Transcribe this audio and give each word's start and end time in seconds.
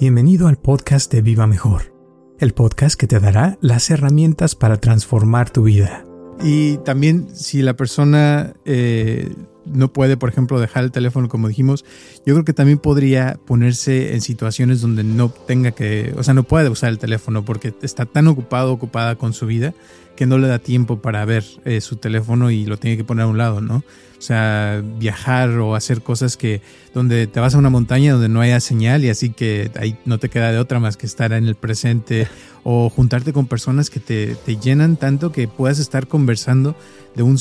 Bienvenido 0.00 0.46
al 0.46 0.58
podcast 0.58 1.12
de 1.12 1.22
Viva 1.22 1.48
Mejor, 1.48 1.92
el 2.38 2.54
podcast 2.54 2.96
que 2.96 3.08
te 3.08 3.18
dará 3.18 3.58
las 3.60 3.90
herramientas 3.90 4.54
para 4.54 4.76
transformar 4.76 5.50
tu 5.50 5.64
vida. 5.64 6.04
Y 6.40 6.76
también 6.84 7.34
si 7.34 7.62
la 7.62 7.74
persona 7.74 8.54
eh, 8.64 9.34
no 9.64 9.92
puede, 9.92 10.16
por 10.16 10.28
ejemplo, 10.28 10.60
dejar 10.60 10.84
el 10.84 10.92
teléfono 10.92 11.28
como 11.28 11.48
dijimos, 11.48 11.84
yo 12.24 12.34
creo 12.34 12.44
que 12.44 12.52
también 12.52 12.78
podría 12.78 13.40
ponerse 13.44 14.14
en 14.14 14.20
situaciones 14.20 14.80
donde 14.80 15.02
no 15.02 15.30
tenga 15.30 15.72
que, 15.72 16.14
o 16.16 16.22
sea, 16.22 16.32
no 16.32 16.44
puede 16.44 16.68
usar 16.68 16.90
el 16.90 16.98
teléfono 16.98 17.44
porque 17.44 17.74
está 17.82 18.06
tan 18.06 18.28
ocupado, 18.28 18.72
ocupada 18.72 19.16
con 19.16 19.32
su 19.32 19.46
vida, 19.46 19.74
que 20.18 20.26
no 20.26 20.36
le 20.36 20.48
da 20.48 20.58
tiempo 20.58 21.00
para 21.00 21.24
ver 21.24 21.44
eh, 21.64 21.80
su 21.80 21.94
teléfono 21.94 22.50
y 22.50 22.66
lo 22.66 22.76
tiene 22.76 22.96
que 22.96 23.04
poner 23.04 23.22
a 23.22 23.28
un 23.28 23.38
lado, 23.38 23.60
¿no? 23.60 23.76
O 23.76 24.20
sea, 24.20 24.82
viajar 24.98 25.50
o 25.60 25.76
hacer 25.76 26.02
cosas 26.02 26.36
que 26.36 26.60
donde 26.92 27.28
te 27.28 27.38
vas 27.38 27.54
a 27.54 27.58
una 27.58 27.70
montaña 27.70 28.14
donde 28.14 28.28
no 28.28 28.40
haya 28.40 28.58
señal 28.58 29.04
y 29.04 29.10
así 29.10 29.30
que 29.30 29.70
ahí 29.78 29.96
no 30.06 30.18
te 30.18 30.28
queda 30.28 30.50
de 30.50 30.58
otra 30.58 30.80
más 30.80 30.96
que 30.96 31.06
estar 31.06 31.32
en 31.32 31.46
el 31.46 31.54
presente 31.54 32.26
o 32.64 32.90
juntarte 32.90 33.32
con 33.32 33.46
personas 33.46 33.90
que 33.90 34.00
te, 34.00 34.34
te 34.34 34.56
llenan 34.56 34.96
tanto 34.96 35.30
que 35.30 35.46
puedas 35.46 35.78
estar 35.78 36.08
conversando 36.08 36.74
de 37.14 37.22
un, 37.22 37.36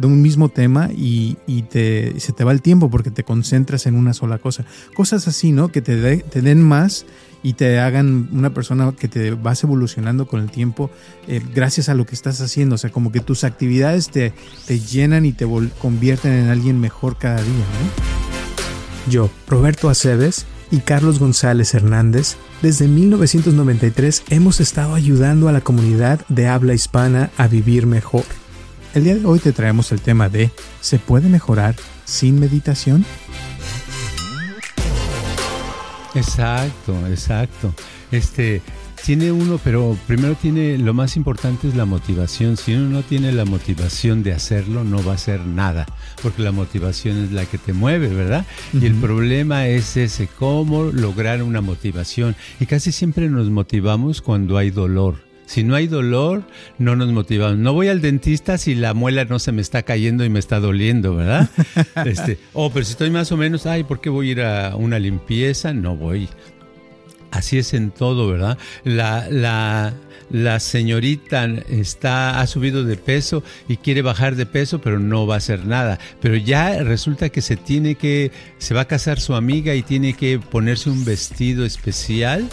de 0.00 0.06
un 0.08 0.20
mismo 0.20 0.48
tema 0.48 0.90
y, 0.96 1.36
y 1.46 1.62
te, 1.62 2.18
se 2.18 2.32
te 2.32 2.42
va 2.42 2.50
el 2.50 2.60
tiempo 2.60 2.90
porque 2.90 3.12
te 3.12 3.22
concentras 3.22 3.86
en 3.86 3.94
una 3.94 4.14
sola 4.14 4.38
cosa. 4.38 4.64
Cosas 4.96 5.28
así, 5.28 5.52
¿no? 5.52 5.68
Que 5.68 5.80
te, 5.80 6.16
te 6.16 6.42
den 6.42 6.60
más 6.60 7.06
y 7.42 7.54
te 7.54 7.78
hagan 7.78 8.28
una 8.32 8.52
persona 8.52 8.92
que 8.98 9.08
te 9.08 9.30
vas 9.32 9.62
evolucionando 9.62 10.26
con 10.26 10.40
el 10.40 10.50
tiempo 10.50 10.90
eh, 11.28 11.40
gracias 11.54 11.88
a 11.88 11.94
lo 11.94 12.06
que 12.06 12.14
estás 12.14 12.40
haciendo. 12.40 12.74
O 12.74 12.78
sea, 12.78 12.90
como 12.90 13.12
que 13.12 13.20
tus 13.20 13.44
actividades 13.44 14.10
te, 14.10 14.32
te 14.66 14.80
llenan 14.80 15.24
y 15.26 15.32
te 15.32 15.46
convierten 15.78 16.32
en 16.32 16.48
alguien 16.48 16.80
mejor 16.80 17.18
cada 17.18 17.42
día. 17.42 17.64
Yo, 19.08 19.30
Roberto 19.46 19.88
Aceves 19.88 20.46
y 20.70 20.78
Carlos 20.78 21.18
González 21.18 21.74
Hernández, 21.74 22.36
desde 22.62 22.88
1993 22.88 24.24
hemos 24.30 24.60
estado 24.60 24.94
ayudando 24.94 25.48
a 25.48 25.52
la 25.52 25.60
comunidad 25.60 26.20
de 26.28 26.48
habla 26.48 26.74
hispana 26.74 27.30
a 27.36 27.46
vivir 27.46 27.86
mejor. 27.86 28.24
El 28.94 29.04
día 29.04 29.14
de 29.14 29.26
hoy 29.26 29.38
te 29.38 29.52
traemos 29.52 29.92
el 29.92 30.00
tema 30.00 30.28
de 30.28 30.50
¿se 30.80 30.98
puede 30.98 31.28
mejorar 31.28 31.76
sin 32.04 32.40
meditación? 32.40 33.04
Exacto, 36.16 37.06
exacto. 37.08 37.74
Este 38.10 38.62
tiene 39.04 39.30
uno, 39.30 39.60
pero 39.62 39.96
primero 40.06 40.34
tiene 40.34 40.78
lo 40.78 40.94
más 40.94 41.16
importante 41.16 41.68
es 41.68 41.76
la 41.76 41.84
motivación. 41.84 42.56
Si 42.56 42.74
uno 42.74 42.88
no 42.88 43.02
tiene 43.02 43.32
la 43.32 43.44
motivación 43.44 44.22
de 44.22 44.32
hacerlo, 44.32 44.82
no 44.82 45.04
va 45.04 45.12
a 45.12 45.14
hacer 45.16 45.40
nada, 45.40 45.86
porque 46.22 46.42
la 46.42 46.52
motivación 46.52 47.24
es 47.24 47.32
la 47.32 47.44
que 47.44 47.58
te 47.58 47.72
mueve, 47.72 48.08
¿verdad? 48.08 48.46
Y 48.72 48.86
el 48.86 48.94
problema 48.94 49.68
es 49.68 49.96
ese, 49.96 50.26
cómo 50.26 50.84
lograr 50.84 51.42
una 51.42 51.60
motivación. 51.60 52.34
Y 52.58 52.66
casi 52.66 52.92
siempre 52.92 53.28
nos 53.28 53.50
motivamos 53.50 54.22
cuando 54.22 54.56
hay 54.56 54.70
dolor. 54.70 55.25
Si 55.46 55.62
no 55.62 55.76
hay 55.76 55.86
dolor, 55.86 56.42
no 56.78 56.96
nos 56.96 57.08
motivamos. 57.08 57.56
No 57.56 57.72
voy 57.72 57.88
al 57.88 58.00
dentista 58.00 58.58
si 58.58 58.74
la 58.74 58.94
muela 58.94 59.24
no 59.24 59.38
se 59.38 59.52
me 59.52 59.62
está 59.62 59.84
cayendo 59.84 60.24
y 60.24 60.28
me 60.28 60.40
está 60.40 60.60
doliendo, 60.60 61.14
¿verdad? 61.14 61.48
Este, 62.04 62.38
oh, 62.52 62.70
pero 62.70 62.84
si 62.84 62.92
estoy 62.92 63.10
más 63.10 63.32
o 63.32 63.36
menos, 63.36 63.64
ay, 63.64 63.84
¿por 63.84 64.00
qué 64.00 64.10
voy 64.10 64.28
a 64.28 64.32
ir 64.32 64.42
a 64.42 64.76
una 64.76 64.98
limpieza? 64.98 65.72
No 65.72 65.96
voy. 65.96 66.28
Así 67.30 67.58
es 67.58 67.74
en 67.74 67.90
todo, 67.90 68.28
¿verdad? 68.28 68.58
La, 68.84 69.28
la, 69.30 69.94
la 70.30 70.58
señorita 70.58 71.46
está, 71.68 72.40
ha 72.40 72.46
subido 72.46 72.84
de 72.84 72.96
peso 72.96 73.44
y 73.68 73.76
quiere 73.76 74.02
bajar 74.02 74.34
de 74.34 74.46
peso, 74.46 74.80
pero 74.80 74.98
no 74.98 75.26
va 75.26 75.34
a 75.34 75.38
hacer 75.38 75.64
nada. 75.66 75.98
Pero 76.20 76.36
ya 76.36 76.82
resulta 76.82 77.28
que 77.28 77.40
se 77.40 77.56
tiene 77.56 77.94
que, 77.94 78.32
se 78.58 78.74
va 78.74 78.82
a 78.82 78.88
casar 78.88 79.20
su 79.20 79.34
amiga 79.34 79.74
y 79.74 79.82
tiene 79.82 80.14
que 80.14 80.38
ponerse 80.38 80.90
un 80.90 81.04
vestido 81.04 81.64
especial 81.64 82.48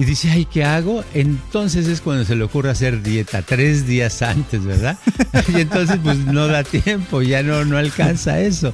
y 0.00 0.04
dice, 0.06 0.30
ay, 0.30 0.46
¿qué 0.46 0.64
hago? 0.64 1.04
Entonces 1.12 1.86
es 1.86 2.00
cuando 2.00 2.24
se 2.24 2.34
le 2.34 2.42
ocurre 2.42 2.70
hacer 2.70 3.02
dieta, 3.02 3.42
tres 3.42 3.86
días 3.86 4.22
antes, 4.22 4.64
¿verdad? 4.64 4.98
y 5.54 5.60
entonces 5.60 5.98
pues 6.02 6.16
no 6.16 6.46
da 6.46 6.64
tiempo, 6.64 7.20
ya 7.20 7.42
no, 7.42 7.66
no 7.66 7.76
alcanza 7.76 8.40
eso. 8.40 8.72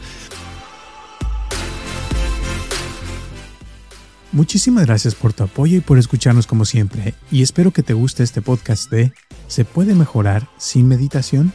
Muchísimas 4.30 4.86
gracias 4.86 5.16
por 5.16 5.32
tu 5.32 5.42
apoyo 5.42 5.78
y 5.78 5.80
por 5.80 5.98
escucharnos 5.98 6.46
como 6.46 6.64
siempre. 6.64 7.14
Y 7.32 7.42
espero 7.42 7.72
que 7.72 7.82
te 7.82 7.92
guste 7.92 8.22
este 8.22 8.40
podcast 8.40 8.88
de 8.92 9.12
¿Se 9.48 9.64
puede 9.64 9.96
mejorar 9.96 10.48
sin 10.58 10.86
meditación? 10.86 11.52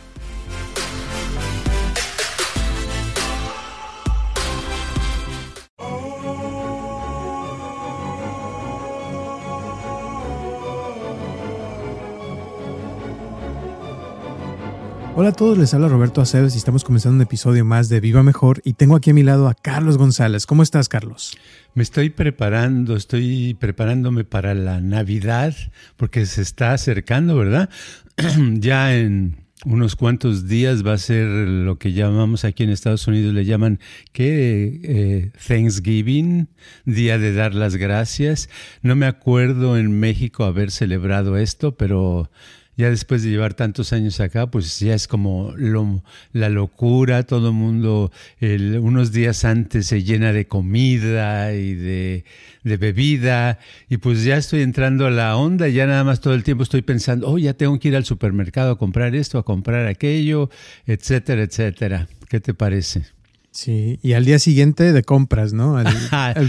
Hola 15.22 15.30
a 15.30 15.34
todos, 15.34 15.56
les 15.56 15.72
habla 15.76 15.88
Roberto 15.88 16.20
Aceves 16.20 16.56
y 16.56 16.58
estamos 16.58 16.84
comenzando 16.84 17.18
un 17.18 17.22
episodio 17.22 17.64
más 17.64 17.90
de 17.90 18.00
Viva 18.00 18.24
Mejor 18.24 18.60
y 18.66 18.74
tengo 18.74 18.96
aquí 18.96 19.12
a 19.12 19.14
mi 19.14 19.22
lado 19.22 19.48
a 19.48 19.54
Carlos 19.54 20.00
González. 20.00 20.48
¿Cómo 20.48 20.64
estás, 20.64 20.90
Carlos? 20.90 21.38
Me 21.76 21.84
estoy 21.84 22.10
preparando, 22.10 22.96
estoy 22.96 23.54
preparándome 23.54 24.24
para 24.24 24.56
la 24.56 24.82
Navidad 24.82 25.56
porque 25.96 26.26
se 26.26 26.42
está 26.42 26.74
acercando, 26.74 27.36
¿verdad? 27.36 27.70
ya 28.54 28.98
en 28.98 29.38
unos 29.64 29.96
cuantos 29.96 30.48
días 30.48 30.84
va 30.84 30.94
a 30.94 30.98
ser 30.98 31.28
lo 31.28 31.78
que 31.78 31.94
llamamos 31.94 32.44
aquí 32.44 32.64
en 32.64 32.72
Estados 32.72 33.06
Unidos, 33.06 33.36
le 33.36 33.46
llaman 33.46 33.80
¿qué? 34.14 34.82
Eh, 34.84 35.32
Thanksgiving, 35.48 36.48
Día 36.86 37.20
de 37.20 37.32
Dar 37.32 37.54
las 37.54 37.76
Gracias. 37.76 38.50
No 38.82 38.96
me 38.96 39.06
acuerdo 39.06 39.78
en 39.78 40.00
México 40.00 40.46
haber 40.46 40.72
celebrado 40.72 41.38
esto, 41.38 41.78
pero 41.78 42.32
ya 42.82 42.90
después 42.90 43.22
de 43.22 43.30
llevar 43.30 43.54
tantos 43.54 43.94
años 43.94 44.20
acá, 44.20 44.48
pues 44.48 44.80
ya 44.80 44.96
es 44.96 45.08
como 45.08 45.54
la 46.34 46.50
locura, 46.50 47.24
todo 47.24 47.50
el 47.50 47.54
mundo 47.54 48.12
unos 48.42 49.12
días 49.12 49.46
antes 49.46 49.86
se 49.86 50.02
llena 50.02 50.34
de 50.34 50.48
comida 50.48 51.54
y 51.54 51.76
de, 51.76 52.26
de, 52.64 52.78
bebida, 52.78 53.60
y 53.88 53.98
pues 53.98 54.24
ya 54.24 54.36
estoy 54.36 54.64
entrando 54.64 55.06
a 55.06 55.12
la 55.12 55.38
onda, 55.38 55.68
ya 55.68 55.86
nada 55.86 56.04
más 56.04 56.22
todo 56.22 56.34
el 56.34 56.44
tiempo 56.44 56.64
estoy 56.64 56.82
pensando, 56.82 57.30
oh, 57.30 57.38
ya 57.38 57.54
tengo 57.54 57.80
que 57.80 57.90
ir 57.90 57.96
al 57.96 58.06
supermercado 58.06 58.72
a 58.72 58.78
comprar 58.80 59.16
esto, 59.16 59.38
a 59.38 59.46
comprar 59.46 59.86
aquello, 59.86 60.50
etcétera, 60.88 61.44
etcétera. 61.44 62.08
¿Qué 62.30 62.40
te 62.40 62.56
parece? 62.56 63.21
Sí, 63.54 64.00
y 64.02 64.14
al 64.14 64.24
día 64.24 64.40
siguiente 64.40 64.94
de 64.94 65.04
compras, 65.04 65.52
¿no? 65.52 65.78
El, 65.78 65.88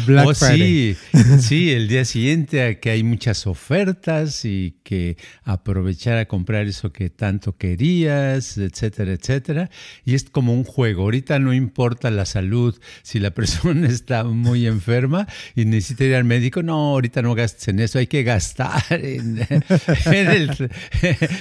Black 0.07 0.25
oh, 0.25 0.35
Friday. 0.35 0.97
Sí, 1.13 1.39
sí, 1.41 1.71
el 1.73 1.89
día 1.89 2.05
siguiente 2.05 2.63
a 2.63 2.79
que 2.79 2.91
hay 2.91 3.03
muchas 3.03 3.49
ofertas 3.49 4.45
y 4.45 4.77
que 4.85 5.17
aprovechar 5.43 6.19
a 6.19 6.27
comprar 6.27 6.69
eso 6.69 6.93
que 6.93 7.11
tanto 7.11 7.57
querías, 7.57 8.57
etcétera, 8.57 9.15
etcétera. 9.15 9.69
Y 10.05 10.15
es 10.15 10.31
como 10.31 10.55
un 10.55 10.63
juego. 10.63 11.03
Ahorita 11.03 11.41
no 11.41 11.53
importa 11.53 12.09
la 12.13 12.25
salud, 12.25 12.79
si 13.03 13.19
la 13.19 13.31
persona 13.35 13.89
está 13.89 14.23
muy 14.23 14.69
enferma 14.69 15.27
y 15.57 15.65
necesita 15.65 16.05
ir 16.05 16.15
al 16.15 16.25
médico, 16.25 16.63
no, 16.63 16.93
ahorita 16.93 17.21
no 17.21 17.35
gastes 17.35 17.67
en 17.67 17.81
eso, 17.81 17.99
hay 17.99 18.07
que 18.07 18.23
gastar 18.23 18.85
en, 18.91 19.45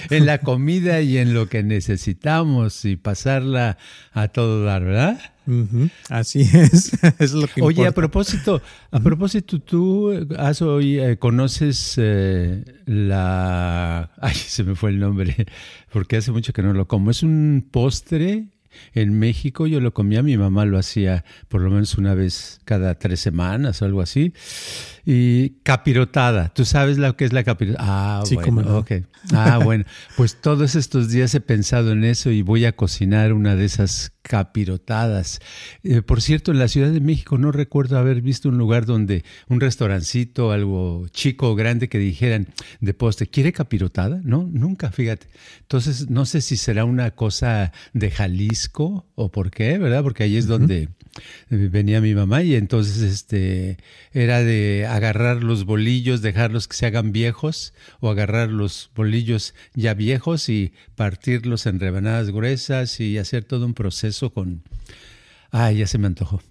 en 0.10 0.26
la 0.26 0.40
comida 0.40 1.02
y 1.02 1.20
en 1.20 1.36
lo 1.36 1.50
que 1.50 1.62
necesitamos 1.62 2.84
y 2.84 2.96
pasarla 2.96 3.78
a 4.12 4.28
todo 4.30 4.64
dar, 4.64 4.84
¿verdad? 4.84 5.20
Así 6.10 6.42
es, 6.42 6.92
es 7.20 7.34
lo 7.34 7.48
que 7.48 7.62
Oye, 7.62 7.86
a 7.86 7.92
propósito, 7.92 8.62
a 8.92 9.00
propósito, 9.00 9.60
tú 9.60 10.28
has 10.38 10.62
hoy, 10.62 11.00
eh, 11.00 11.18
conoces 11.18 11.96
eh, 11.98 12.64
la, 12.86 14.12
ay, 14.20 14.36
se 14.36 14.64
me 14.64 14.76
fue 14.76 14.92
el 14.92 15.00
nombre, 15.00 15.46
porque 15.92 16.18
hace 16.18 16.32
mucho 16.32 16.54
que 16.54 16.62
no 16.62 16.74
lo 16.74 16.88
como. 16.88 17.12
Es 17.12 17.24
un 17.24 17.68
postre 17.72 18.48
en 18.94 19.18
México 19.18 19.68
yo 19.68 19.80
lo 19.80 19.94
comía, 19.94 20.24
mi 20.24 20.38
mamá 20.38 20.66
lo 20.66 20.78
hacía 20.78 21.24
por 21.48 21.62
lo 21.62 21.70
menos 21.70 21.98
una 21.98 22.14
vez 22.14 22.60
cada 22.66 22.96
tres 22.96 23.20
semanas 23.20 23.82
o 23.82 23.86
algo 23.86 24.02
así. 24.02 24.34
Y 25.06 25.52
capirotada, 25.64 26.50
¿tú 26.50 26.64
sabes 26.64 26.98
lo 26.98 27.16
que 27.16 27.26
es 27.26 27.34
la 27.34 27.44
capirotada? 27.44 27.86
Ah, 27.88 28.22
sí, 28.26 28.36
bueno, 28.36 28.62
no. 28.62 28.78
ok. 28.80 28.92
Ah, 29.34 29.60
bueno, 29.64 29.86
pues 30.18 30.40
todos 30.42 30.76
estos 30.76 31.10
días 31.10 31.34
he 31.34 31.42
pensado 31.42 31.92
en 31.92 32.04
eso 32.04 32.32
y 32.32 32.42
voy 32.42 32.66
a 32.66 32.76
cocinar 32.76 33.34
una 33.34 33.56
de 33.56 33.66
esas 33.66 34.14
capirotadas. 34.22 35.40
Eh, 35.84 36.02
por 36.02 36.22
cierto, 36.22 36.52
en 36.52 36.60
la 36.60 36.68
Ciudad 36.68 36.92
de 36.92 37.02
México 37.02 37.38
no 37.38 37.52
recuerdo 37.52 37.98
haber 37.98 38.22
visto 38.22 38.50
un 38.50 38.58
lugar 38.58 38.86
donde 38.86 39.24
un 39.48 39.60
restaurancito, 39.60 40.52
algo 40.52 41.08
chico 41.10 41.50
o 41.50 41.56
grande 41.56 41.90
que 41.90 41.98
dijeran 41.98 42.48
de 42.80 42.94
postre, 42.94 43.28
¿quiere 43.28 43.52
capirotada? 43.52 44.22
No, 44.24 44.48
nunca, 44.52 44.92
fíjate. 44.92 45.28
Entonces, 45.62 46.10
no 46.10 46.26
sé 46.26 46.42
si 46.42 46.58
será 46.58 46.86
una 46.86 47.12
cosa 47.12 47.72
de 47.94 48.12
Jalisco 48.12 48.61
o 48.74 49.32
por 49.32 49.52
qué, 49.52 49.78
¿verdad? 49.78 50.04
Porque 50.04 50.24
ahí 50.24 50.38
es 50.38 50.48
donde 50.48 50.90
venía 51.50 52.02
mi 52.02 52.16
mamá 52.16 52.44
y 52.44 52.56
entonces 52.56 53.02
este 53.02 53.78
era 54.14 54.44
de 54.44 54.86
agarrar 54.88 55.44
los 55.44 55.66
bolillos, 55.66 56.22
dejarlos 56.22 56.68
que 56.68 56.76
se 56.76 56.86
hagan 56.86 57.12
viejos 57.12 57.74
o 58.00 58.10
agarrar 58.10 58.50
los 58.50 58.92
bolillos 58.96 59.54
ya 59.74 59.94
viejos 59.94 60.50
y 60.50 60.74
partirlos 60.96 61.66
en 61.66 61.80
rebanadas 61.80 62.32
gruesas 62.32 63.00
y 63.00 63.18
hacer 63.18 63.44
todo 63.44 63.66
un 63.66 63.74
proceso 63.74 64.32
con 64.32 64.64
Ay, 65.54 65.80
ya 65.80 65.88
se 65.88 65.98
me 65.98 66.08
antojó. 66.08 66.42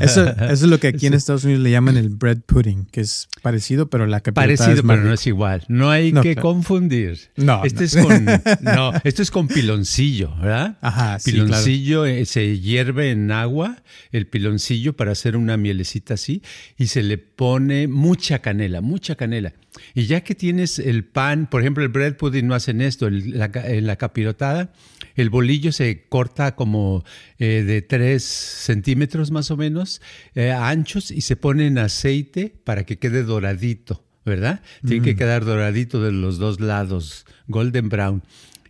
eso, 0.00 0.34
es 0.48 0.62
lo 0.62 0.80
que 0.80 0.88
aquí 0.88 1.06
en 1.06 1.12
Estados 1.12 1.44
Unidos 1.44 1.62
le 1.62 1.70
llaman 1.70 1.98
el 1.98 2.08
bread 2.08 2.38
pudding, 2.38 2.86
que 2.86 3.02
es 3.02 3.28
parecido, 3.42 3.90
pero 3.90 4.06
la 4.06 4.20
que 4.20 4.32
Parecido, 4.32 4.82
pero 4.82 5.02
no 5.04 5.12
es 5.12 5.26
igual. 5.26 5.62
No 5.68 5.90
hay 5.90 6.14
que 6.14 6.36
confundir. 6.36 7.20
No, 7.36 7.64
este 7.64 7.84
Es 7.84 7.96
con, 7.96 8.24
no, 8.62 8.92
esto 9.04 9.20
es 9.20 9.30
con 9.30 9.46
piloncillo, 9.46 10.34
¿verdad? 10.36 10.78
Ajá, 10.80 11.18
piloncillo 11.22 12.06
eh, 12.06 12.24
se 12.24 12.58
hierve 12.58 13.10
en 13.10 13.30
agua, 13.30 13.82
el 14.10 14.26
piloncillo 14.26 14.94
para 14.94 15.12
hacer 15.12 15.36
una 15.36 15.58
mielecita 15.58 16.14
así, 16.14 16.42
y 16.78 16.86
se 16.86 17.02
le 17.02 17.18
pone 17.18 17.88
mucha 17.88 18.38
canela, 18.38 18.80
mucha 18.80 19.16
canela. 19.16 19.52
Y 19.94 20.06
ya 20.06 20.22
que 20.22 20.34
tienes 20.34 20.78
el 20.78 21.04
pan, 21.04 21.46
por 21.46 21.60
ejemplo, 21.60 21.82
el 21.82 21.90
bread 21.90 22.16
pudding 22.16 22.46
no 22.46 22.54
hacen 22.54 22.80
esto, 22.80 23.06
en 23.06 23.86
la 23.86 23.96
capirotada, 23.96 24.72
el 25.14 25.30
bolillo 25.30 25.72
se 25.72 26.06
corta 26.08 26.54
como 26.54 27.04
eh, 27.38 27.62
de 27.66 27.82
3 27.82 28.22
centímetros 28.22 29.30
más 29.30 29.50
o 29.50 29.56
menos, 29.56 30.00
eh, 30.34 30.52
anchos, 30.52 31.10
y 31.10 31.22
se 31.22 31.36
pone 31.36 31.66
en 31.66 31.78
aceite 31.78 32.54
para 32.64 32.84
que 32.84 32.98
quede 32.98 33.22
doradito, 33.22 34.04
¿verdad? 34.24 34.62
Tiene 34.86 35.04
que 35.04 35.14
mm. 35.14 35.18
quedar 35.18 35.44
doradito 35.44 36.02
de 36.02 36.12
los 36.12 36.38
dos 36.38 36.60
lados, 36.60 37.26
golden 37.48 37.88
brown. 37.88 38.22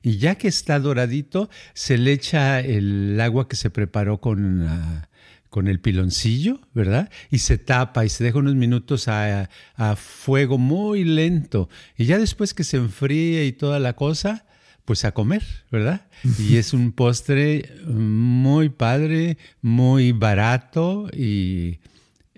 Y 0.03 0.19
ya 0.19 0.35
que 0.35 0.49
está 0.49 0.81
doradito, 0.81 1.49
se 1.75 1.97
le 1.97 2.13
echa 2.13 2.61
el 2.61 3.21
agua 3.21 3.49
que 3.49 3.57
se 3.57 3.71
preparó 3.71 4.21
con... 4.21 4.67
Ah, 4.67 5.09
con 5.53 5.69
el 5.69 5.81
piloncillo, 5.81 6.61
¿verdad? 6.73 7.11
Y 7.31 7.41
se 7.41 7.59
tapa 7.59 8.07
y 8.07 8.09
se 8.09 8.25
deja 8.25 8.39
unos 8.39 8.55
minutos 8.55 9.07
a, 9.07 9.51
a, 9.77 9.97
fuego 9.97 10.57
muy 10.57 11.05
lento. 11.05 11.69
Y 11.99 12.07
ya 12.07 12.19
después 12.19 12.55
que 12.55 12.65
se 12.65 12.79
enfríe 12.79 13.45
y 13.45 13.53
toda 13.53 13.79
la 13.79 13.93
cosa, 13.93 14.47
pues 14.85 15.05
a 15.05 15.13
comer, 15.13 15.43
¿verdad? 15.71 16.07
Y 16.39 16.57
es 16.57 16.73
un 16.73 16.93
postre 16.93 17.71
muy 17.87 18.69
padre, 18.69 19.39
muy 19.61 20.13
barato 20.13 21.09
y, 21.13 21.79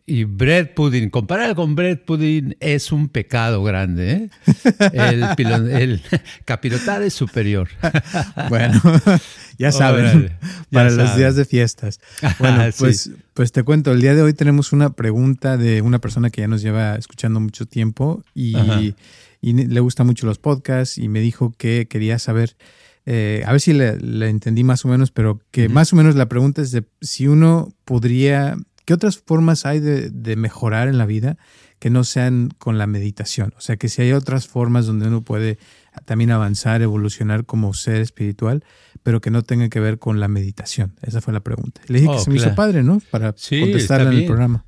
y 0.06 0.25
bread 0.25 0.75
pudding, 0.75 1.11
comparado 1.11 1.55
con 1.55 1.75
bread 1.75 2.01
pudding, 2.01 2.56
es 2.61 2.93
un 2.93 3.09
pecado 3.09 3.62
grande. 3.62 4.12
¿eh? 4.12 4.31
El, 4.93 5.23
el 5.71 6.03
capirotada 6.45 7.05
es 7.05 7.15
superior. 7.15 7.69
Bueno, 8.49 8.81
ya 9.59 9.73
saben, 9.73 10.31
para 10.71 10.91
los 10.91 11.17
días 11.17 11.35
de 11.37 11.45
fiestas. 11.45 12.01
Bueno, 12.39 12.65
pues, 12.79 13.11
pues 13.33 13.53
te 13.53 13.62
cuento, 13.62 13.93
el 13.93 14.01
día 14.01 14.15
de 14.15 14.23
hoy 14.23 14.35
tenemos 14.35 14.73
una 14.73 14.91
pregunta 14.91 15.56
de 15.56 15.81
una 15.83 15.99
persona 15.99 16.31
que 16.31 16.43
ya 16.43 16.49
nos 16.49 16.62
lleva 16.62 16.97
escuchando 16.97 17.41
mucho 17.41 17.67
tiempo 17.67 18.23
y 18.35 18.95
y 19.45 19.53
le 19.53 19.81
gustan 19.81 20.07
mucho 20.07 20.27
los 20.27 20.39
podcasts 20.39 20.97
y 20.97 21.09
me 21.09 21.21
dijo 21.21 21.53
que 21.59 21.87
quería 21.87 22.19
saber, 22.19 22.57
eh, 23.05 23.43
a 23.45 23.53
ver 23.53 23.61
si 23.61 23.75
le, 23.75 23.99
entendí 24.27 24.65
más 24.65 24.87
o 24.87 24.89
menos, 24.89 25.11
pero 25.11 25.39
que 25.50 25.69
más 25.69 25.93
o 25.93 25.97
menos 25.97 26.15
la 26.15 26.31
pregunta 26.31 26.62
es 26.62 26.71
de 26.71 26.85
si 27.03 27.29
uno 27.29 27.69
podría, 27.85 28.57
¿qué 28.85 28.95
otras 28.95 29.19
formas 29.19 29.67
hay 29.67 29.81
de, 29.81 30.37
mejorar 30.37 30.89
en 30.89 30.99
la 30.99 31.07
vida 31.07 31.37
que 31.79 31.91
no 31.91 32.05
sean 32.05 32.51
con 32.59 32.79
la 32.79 32.87
meditación? 32.87 33.53
O 33.57 33.61
sea, 33.61 33.77
que 33.77 33.89
si 33.89 34.03
hay 34.03 34.13
otras 34.13 34.47
formas 34.47 34.87
donde 34.87 35.09
uno 35.09 35.23
puede 35.23 35.59
también 36.05 36.31
avanzar, 36.31 36.83
evolucionar 36.83 37.45
como 37.45 37.75
ser 37.75 38.01
espiritual, 38.01 38.65
pero 39.03 39.21
que 39.21 39.31
no 39.31 39.43
tengan 39.43 39.71
que 39.71 39.81
ver 39.81 39.99
con 39.99 40.21
la 40.21 40.29
meditación. 40.29 40.95
Esa 41.03 41.21
fue 41.21 41.33
la 41.33 41.41
pregunta. 41.41 41.81
Le 41.89 42.01
dije 42.01 42.11
que 42.11 42.19
oh, 42.19 42.25
se 42.25 42.31
me 42.31 42.37
hizo 42.37 42.55
padre, 42.55 42.83
¿no? 42.83 43.01
Para 43.11 43.35
sí, 43.37 43.63
en 43.63 44.13
el 44.13 44.27
programa. 44.27 44.65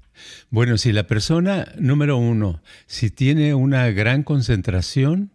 Bueno, 0.50 0.78
si 0.78 0.92
la 0.92 1.06
persona, 1.06 1.72
número 1.78 2.16
uno, 2.16 2.62
si 2.86 3.10
tiene 3.10 3.54
una 3.54 3.90
gran 3.90 4.22
concentración, 4.22 5.30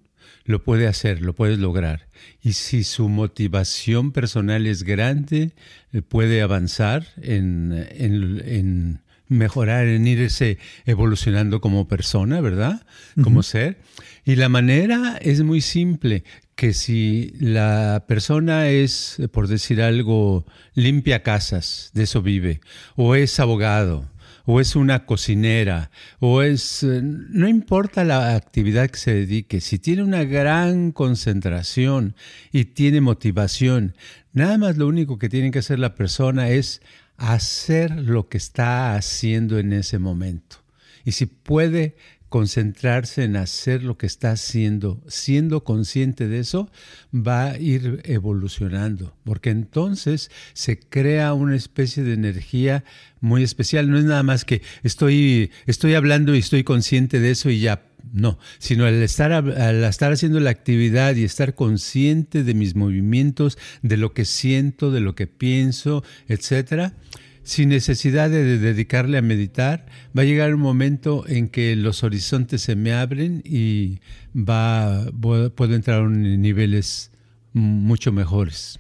lo 0.45 0.63
puede 0.63 0.88
hacer, 0.88 1.21
lo 1.21 1.33
puede 1.33 1.57
lograr. 1.57 2.07
Y 2.41 2.53
si 2.53 2.83
su 2.83 3.09
motivación 3.09 4.11
personal 4.11 4.65
es 4.67 4.83
grande, 4.83 5.51
eh, 5.93 6.01
puede 6.01 6.41
avanzar 6.41 7.07
en, 7.21 7.88
en, 7.91 9.01
mejorar, 9.27 9.88
en 9.88 10.07
irse 10.07 10.57
evolucionando 10.85 11.61
como 11.61 11.88
persona, 11.88 12.41
¿verdad? 12.41 12.85
Como 13.23 13.43
ser. 13.43 13.77
Y 14.25 14.35
la 14.35 14.49
manera 14.49 15.17
es 15.21 15.41
muy 15.41 15.61
simple, 15.61 16.23
que 16.55 16.73
si 16.73 17.33
la 17.39 18.05
persona 18.07 18.67
es, 18.69 19.19
por 19.31 19.47
decir 19.47 19.81
algo, 19.81 20.45
limpia 20.75 21.23
casas, 21.23 21.91
de 21.94 22.03
eso 22.03 22.21
vive, 22.21 22.61
o 22.95 23.15
es 23.15 23.39
abogado, 23.39 24.11
o 24.45 24.59
es 24.59 24.75
una 24.75 25.05
cocinera, 25.05 25.91
o 26.19 26.41
es, 26.41 26.83
eh, 26.83 27.01
no 27.03 27.47
importa 27.47 28.03
la 28.03 28.35
actividad 28.35 28.89
que 28.89 28.97
se 28.97 29.13
dedique, 29.13 29.61
si 29.61 29.79
tiene 29.79 30.03
una 30.03 30.23
gran 30.23 30.91
concentración 30.91 32.15
y 32.51 32.65
tiene 32.65 33.01
motivación, 33.01 33.95
nada 34.33 34.57
más 34.57 34.77
lo 34.77 34.88
único 34.88 35.17
que 35.17 35.29
tiene 35.29 35.51
que 35.51 35.59
hacer 35.59 35.79
la 35.79 35.95
persona 35.95 36.49
es 36.49 36.81
hacer 37.17 37.91
lo 37.91 38.29
que 38.29 38.38
está 38.38 38.95
haciendo 38.95 39.59
en 39.59 39.73
ese 39.73 39.99
momento. 39.99 40.57
Y 41.05 41.13
si 41.13 41.25
puede 41.25 41.95
concentrarse 42.31 43.25
en 43.25 43.36
hacer 43.36 43.83
lo 43.83 43.98
que 43.98 44.06
está 44.06 44.31
haciendo, 44.31 45.04
siendo 45.06 45.66
consciente 45.66 46.30
de 46.30 46.39
eso, 46.39 46.72
va 47.13 47.48
a 47.48 47.60
ir 47.60 48.01
evolucionando, 48.06 49.13
porque 49.25 49.50
entonces 49.50 50.31
se 50.54 50.80
crea 50.80 51.33
una 51.33 51.57
especie 51.57 52.04
de 52.04 52.13
energía 52.13 52.86
muy 53.19 53.44
especial. 53.44 53.92
No 53.92 53.98
es 53.98 54.06
nada 54.06 54.24
más 54.24 54.45
que 54.45 54.62
estoy, 54.81 55.51
estoy 55.66 55.94
hablando 55.94 56.33
y 56.33 56.39
estoy 56.39 56.63
consciente 56.63 57.19
de 57.19 57.31
eso 57.31 57.50
y 57.50 57.60
ya. 57.60 57.83
No, 58.13 58.39
sino 58.60 58.86
al 58.86 59.04
estar, 59.04 59.33
al 59.33 59.83
estar 59.83 60.13
haciendo 60.13 60.39
la 60.39 60.51
actividad 60.51 61.16
y 61.16 61.25
estar 61.25 61.54
consciente 61.54 62.45
de 62.45 62.54
mis 62.54 62.75
movimientos, 62.75 63.57
de 63.81 63.98
lo 63.98 64.13
que 64.13 64.24
siento, 64.24 64.89
de 64.89 65.01
lo 65.01 65.16
que 65.16 65.28
pienso, 65.28 66.01
etcétera, 66.30 66.94
sin 67.43 67.69
necesidad 67.69 68.29
de 68.29 68.57
dedicarle 68.57 69.17
a 69.17 69.21
meditar, 69.21 69.85
va 70.17 70.21
a 70.23 70.25
llegar 70.25 70.53
un 70.53 70.61
momento 70.61 71.25
en 71.27 71.49
que 71.49 71.75
los 71.75 72.03
horizontes 72.03 72.61
se 72.61 72.75
me 72.75 72.93
abren 72.93 73.41
y 73.45 73.99
va, 74.35 75.05
puedo 75.19 75.75
entrar 75.75 76.03
a 76.03 76.09
niveles 76.09 77.11
mucho 77.53 78.11
mejores. 78.11 78.79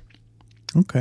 Ok. 0.73 0.95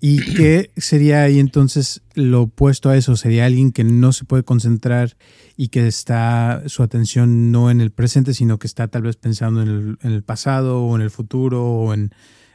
¿Y 0.00 0.20
qué 0.36 0.70
sería 0.76 1.22
ahí 1.22 1.38
entonces 1.38 2.02
lo 2.14 2.42
opuesto 2.42 2.90
a 2.90 2.96
eso? 2.96 3.16
¿Sería 3.16 3.46
alguien 3.46 3.72
que 3.72 3.84
no 3.84 4.12
se 4.12 4.24
puede 4.24 4.44
concentrar 4.44 5.16
y 5.56 5.68
que 5.68 5.86
está 5.86 6.62
su 6.66 6.82
atención 6.82 7.50
no 7.50 7.70
en 7.70 7.80
el 7.80 7.90
presente, 7.90 8.34
sino 8.34 8.58
que 8.58 8.66
está 8.66 8.88
tal 8.88 9.02
vez 9.02 9.16
pensando 9.16 9.62
en 9.62 9.68
el, 9.68 9.98
en 10.02 10.12
el 10.12 10.22
pasado 10.22 10.82
o 10.82 10.96
en 10.96 11.02
el 11.02 11.10
futuro 11.10 11.64
o 11.64 11.92
en 11.92 12.12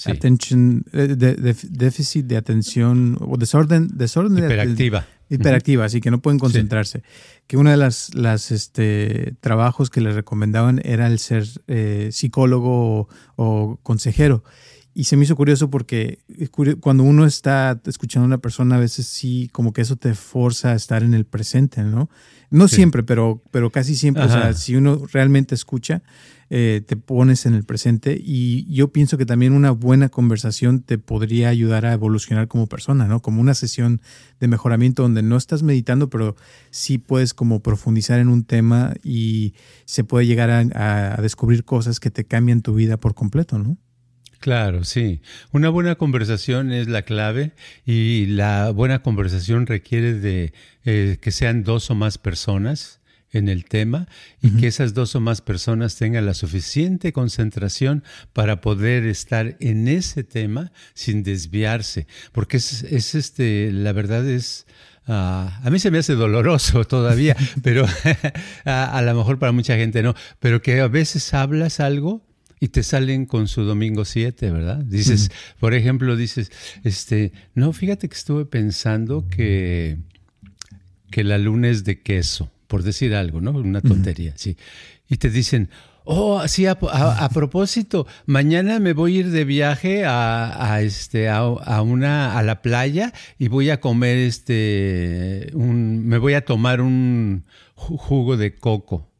Attention, 0.07 0.87
eh, 0.95 1.09
de, 1.19 1.55
déficit 1.69 2.25
de 2.25 2.39
atención 2.39 3.19
o 3.21 3.37
desorden, 3.37 3.89
desorden 3.93 4.39
hiperactiva. 4.39 5.07
hiperactiva, 5.29 5.85
así 5.85 6.01
que 6.01 6.11
no 6.11 6.23
pueden 6.23 6.39
concentrarse. 6.39 7.03
Que 7.47 7.59
uno 7.59 7.73
de 7.73 7.77
las, 7.77 8.15
las 8.15 8.53
este, 8.53 9.35
trabajos 9.41 9.91
que 9.91 10.01
les 10.01 10.15
recomendaban 10.15 10.81
era 10.83 11.09
el 11.09 11.19
ser 11.19 11.45
eh, 11.67 12.09
psicólogo 12.11 13.11
o, 13.37 13.81
consejero. 13.83 14.45
Y 14.95 15.05
se 15.05 15.17
me 15.17 15.25
hizo 15.25 15.37
curioso 15.37 15.71
porque 15.71 16.19
cuando 16.81 17.03
uno 17.03 17.25
está 17.25 17.81
escuchando 17.87 18.25
a 18.25 18.27
una 18.27 18.39
persona, 18.39 18.77
a 18.77 18.81
veces 18.81 19.07
sí, 19.07 19.49
como 19.53 19.73
que 19.73 19.81
eso 19.81 19.97
te 19.97 20.15
forza 20.15 20.73
a 20.73 20.75
estar 20.75 21.03
en 21.03 21.15
el 21.15 21.25
presente, 21.25 21.83
¿no? 21.83 22.11
No 22.51 22.69
siempre, 22.69 23.03
pero, 23.03 23.43
pero 23.51 23.71
casi 23.71 23.97
siempre. 23.97 24.25
O 24.25 24.29
sea, 24.29 24.53
si 24.53 24.77
uno 24.77 25.07
realmente 25.11 25.55
escucha, 25.55 26.03
eh, 26.51 26.83
te 26.87 26.99
pones 26.99 27.47
en 27.47 27.55
el 27.55 27.65
presente 27.65 28.21
y 28.23 28.71
yo 28.71 28.93
pienso 28.93 29.17
que 29.17 29.25
también 29.25 29.55
una 29.55 29.71
buena 29.71 30.11
conversación 30.11 30.83
te 30.83 30.99
podría 30.99 31.49
ayudar 31.49 31.87
a 31.87 31.95
evolucionar 31.95 32.47
como 32.47 32.67
persona, 32.67 33.07
¿no? 33.07 33.23
Como 33.23 33.41
una 33.41 33.55
sesión 33.55 34.03
de 34.39 34.49
mejoramiento 34.49 35.03
donde 35.03 35.23
no 35.23 35.39
estás 35.39 35.63
meditando, 35.63 36.11
pero 36.11 36.37
sí 36.69 36.99
puedes 36.99 37.33
como 37.33 37.63
profundizar 37.63 38.21
en 38.21 38.29
un 38.29 38.45
tema 38.45 38.93
y 39.03 39.55
se 39.87 40.05
puede 40.05 40.27
llegar 40.27 40.51
a, 40.51 41.15
a 41.15 41.23
descubrir 41.23 41.65
cosas 41.65 41.99
que 42.01 42.11
te 42.11 42.27
cambian 42.27 42.61
tu 42.61 42.75
vida 42.75 42.99
por 42.99 43.15
completo, 43.15 43.59
¿no? 43.59 43.79
Claro, 44.43 44.83
sí. 44.83 45.21
Una 45.53 45.69
buena 45.69 45.95
conversación 45.95 46.73
es 46.73 46.89
la 46.89 47.03
clave 47.03 47.53
y 47.87 48.27
la 48.27 48.73
buena 48.73 49.01
conversación 49.01 49.69
requiere 49.69 50.15
de 50.15 50.53
eh, 50.85 51.19
que 51.21 51.31
sean 51.31 51.63
dos 51.63 51.93
o 51.93 51.95
más 51.95 52.19
personas 52.19 53.01
en 53.31 53.49
el 53.49 53.65
tema 53.67 54.09
y 54.43 54.51
que 54.57 54.67
esas 54.67 54.95
dos 54.95 55.15
o 55.15 55.21
más 55.21 55.43
personas 55.43 55.95
tengan 55.95 56.27
la 56.27 56.35
suficiente 56.35 57.13
concentración 57.13 58.03
para 58.33 58.61
poder 58.61 59.07
estar 59.07 59.57
en 59.61 59.87
ese 59.87 60.25
tema 60.25 60.73
sin 60.93 61.23
desviarse, 61.23 62.09
porque 62.33 62.57
es, 62.57 62.83
este, 63.15 63.71
la 63.71 63.93
verdad 63.93 64.29
es, 64.29 64.67
ah, 65.07 65.61
a 65.63 65.71
mí 65.71 65.79
se 65.79 65.93
me 65.93 65.99
hace 65.99 66.15
doloroso 66.15 66.85
todavía, 66.89 67.37
pero 67.63 67.87
a, 68.65 68.99
a 68.99 69.03
lo 69.03 69.15
mejor 69.15 69.39
para 69.39 69.53
mucha 69.53 69.77
gente 69.77 70.03
no, 70.03 70.17
pero 70.41 70.63
que 70.63 70.81
a 70.81 70.89
veces 70.89 71.33
hablas 71.33 71.79
algo 71.79 72.32
y 72.63 72.69
te 72.69 72.85
salen 72.85 73.27
con 73.27 73.49
su 73.49 73.65
domingo 73.65 74.05
7, 74.05 74.53
¿verdad? 74.53 74.77
Dices, 74.77 75.33
por 75.59 75.75
ejemplo, 75.75 76.15
dices, 76.15 76.53
este, 76.85 77.33
no, 77.57 77.73
fíjate 77.73 78.09
que 78.09 78.15
estuve 78.15 78.45
pensando 78.45 79.27
que, 79.29 79.99
que 81.11 81.25
la 81.25 81.39
luna 81.39 81.71
es 81.71 81.83
de 81.83 82.01
queso 82.03 82.53
por 82.69 82.85
decir 82.85 83.17
algo, 83.17 83.41
¿no? 83.41 83.51
Una 83.51 83.81
tontería, 83.81 84.35
sí. 84.37 84.57
Y 85.09 85.17
te 85.17 85.29
dicen, 85.29 85.71
oh, 86.05 86.47
sí, 86.47 86.67
a, 86.67 86.79
propósito, 87.35 88.07
mañana 88.27 88.79
me 88.79 88.93
voy 88.93 89.17
a 89.17 89.21
ir 89.21 89.31
de 89.33 89.45
viaje 89.45 90.05
a, 90.07 90.81
este, 90.83 91.29
a, 91.29 91.43
una, 91.83 92.39
a 92.39 92.45
la 92.45 92.63
playa 92.63 93.13
y 93.41 93.49
voy 93.49 93.71
a 93.71 93.81
comer 93.81 94.19
este, 94.19 95.51
un, 95.55 96.07
me 96.07 96.19
voy 96.19 96.35
a 96.35 96.45
tomar 96.45 96.81
un 96.81 97.45
jugo 97.75 98.37
de 98.37 98.55
coco. 98.55 99.12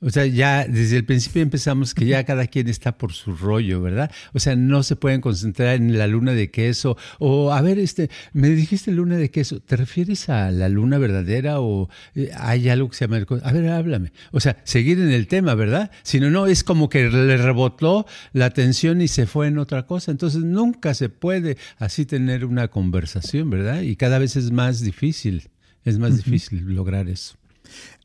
O 0.00 0.10
sea, 0.10 0.26
ya 0.26 0.66
desde 0.68 0.98
el 0.98 1.04
principio 1.04 1.40
empezamos 1.40 1.94
que 1.94 2.04
ya 2.04 2.24
cada 2.24 2.46
quien 2.46 2.68
está 2.68 2.98
por 2.98 3.12
su 3.12 3.34
rollo, 3.34 3.80
¿verdad? 3.80 4.10
O 4.34 4.38
sea, 4.38 4.54
no 4.54 4.82
se 4.82 4.94
pueden 4.94 5.22
concentrar 5.22 5.76
en 5.76 5.96
la 5.96 6.06
luna 6.06 6.32
de 6.32 6.50
queso 6.50 6.98
o, 7.18 7.52
a 7.52 7.62
ver, 7.62 7.78
este, 7.78 8.10
me 8.34 8.50
dijiste 8.50 8.92
luna 8.92 9.16
de 9.16 9.30
queso, 9.30 9.60
¿te 9.60 9.76
refieres 9.76 10.28
a 10.28 10.50
la 10.50 10.68
luna 10.68 10.98
verdadera 10.98 11.60
o 11.60 11.88
eh, 12.14 12.30
hay 12.36 12.68
algo 12.68 12.90
que 12.90 12.96
se 12.96 13.06
llama... 13.06 13.24
A 13.42 13.52
ver, 13.52 13.68
háblame. 13.68 14.12
O 14.32 14.40
sea, 14.40 14.58
seguir 14.64 14.98
en 15.00 15.10
el 15.10 15.28
tema, 15.28 15.54
¿verdad? 15.54 15.90
Si 16.02 16.20
no, 16.20 16.30
no, 16.30 16.46
es 16.46 16.62
como 16.62 16.90
que 16.90 17.08
le 17.08 17.36
rebotó 17.38 18.06
la 18.32 18.46
atención 18.46 19.00
y 19.00 19.08
se 19.08 19.26
fue 19.26 19.46
en 19.46 19.58
otra 19.58 19.86
cosa. 19.86 20.10
Entonces, 20.10 20.42
nunca 20.42 20.92
se 20.92 21.08
puede 21.08 21.56
así 21.78 22.04
tener 22.04 22.44
una 22.44 22.68
conversación, 22.68 23.48
¿verdad? 23.48 23.80
Y 23.80 23.96
cada 23.96 24.18
vez 24.18 24.36
es 24.36 24.50
más 24.50 24.80
difícil, 24.80 25.48
es 25.84 25.98
más 25.98 26.16
difícil 26.16 26.74
lograr 26.74 27.08
eso. 27.08 27.36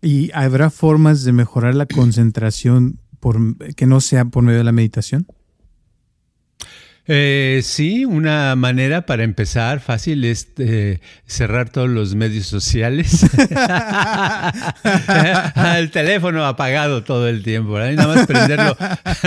¿Y 0.01 0.31
habrá 0.33 0.69
formas 0.69 1.23
de 1.23 1.33
mejorar 1.33 1.75
la 1.75 1.85
concentración 1.85 2.99
por, 3.19 3.57
que 3.75 3.85
no 3.85 4.01
sea 4.01 4.25
por 4.25 4.43
medio 4.43 4.59
de 4.59 4.63
la 4.65 4.71
meditación? 4.71 5.27
Eh, 7.07 7.61
sí, 7.63 8.05
una 8.05 8.55
manera 8.55 9.07
para 9.07 9.23
empezar 9.23 9.79
fácil 9.79 10.23
es 10.23 10.49
eh, 10.59 10.99
cerrar 11.25 11.69
todos 11.69 11.89
los 11.89 12.13
medios 12.13 12.45
sociales. 12.45 13.23
el 15.77 15.89
teléfono 15.89 16.45
apagado 16.45 17.03
todo 17.03 17.27
el 17.27 17.41
tiempo, 17.41 17.73
¿verdad? 17.73 17.93
Nada 17.93 18.15
más 18.15 18.27
prenderlo, 18.27 18.77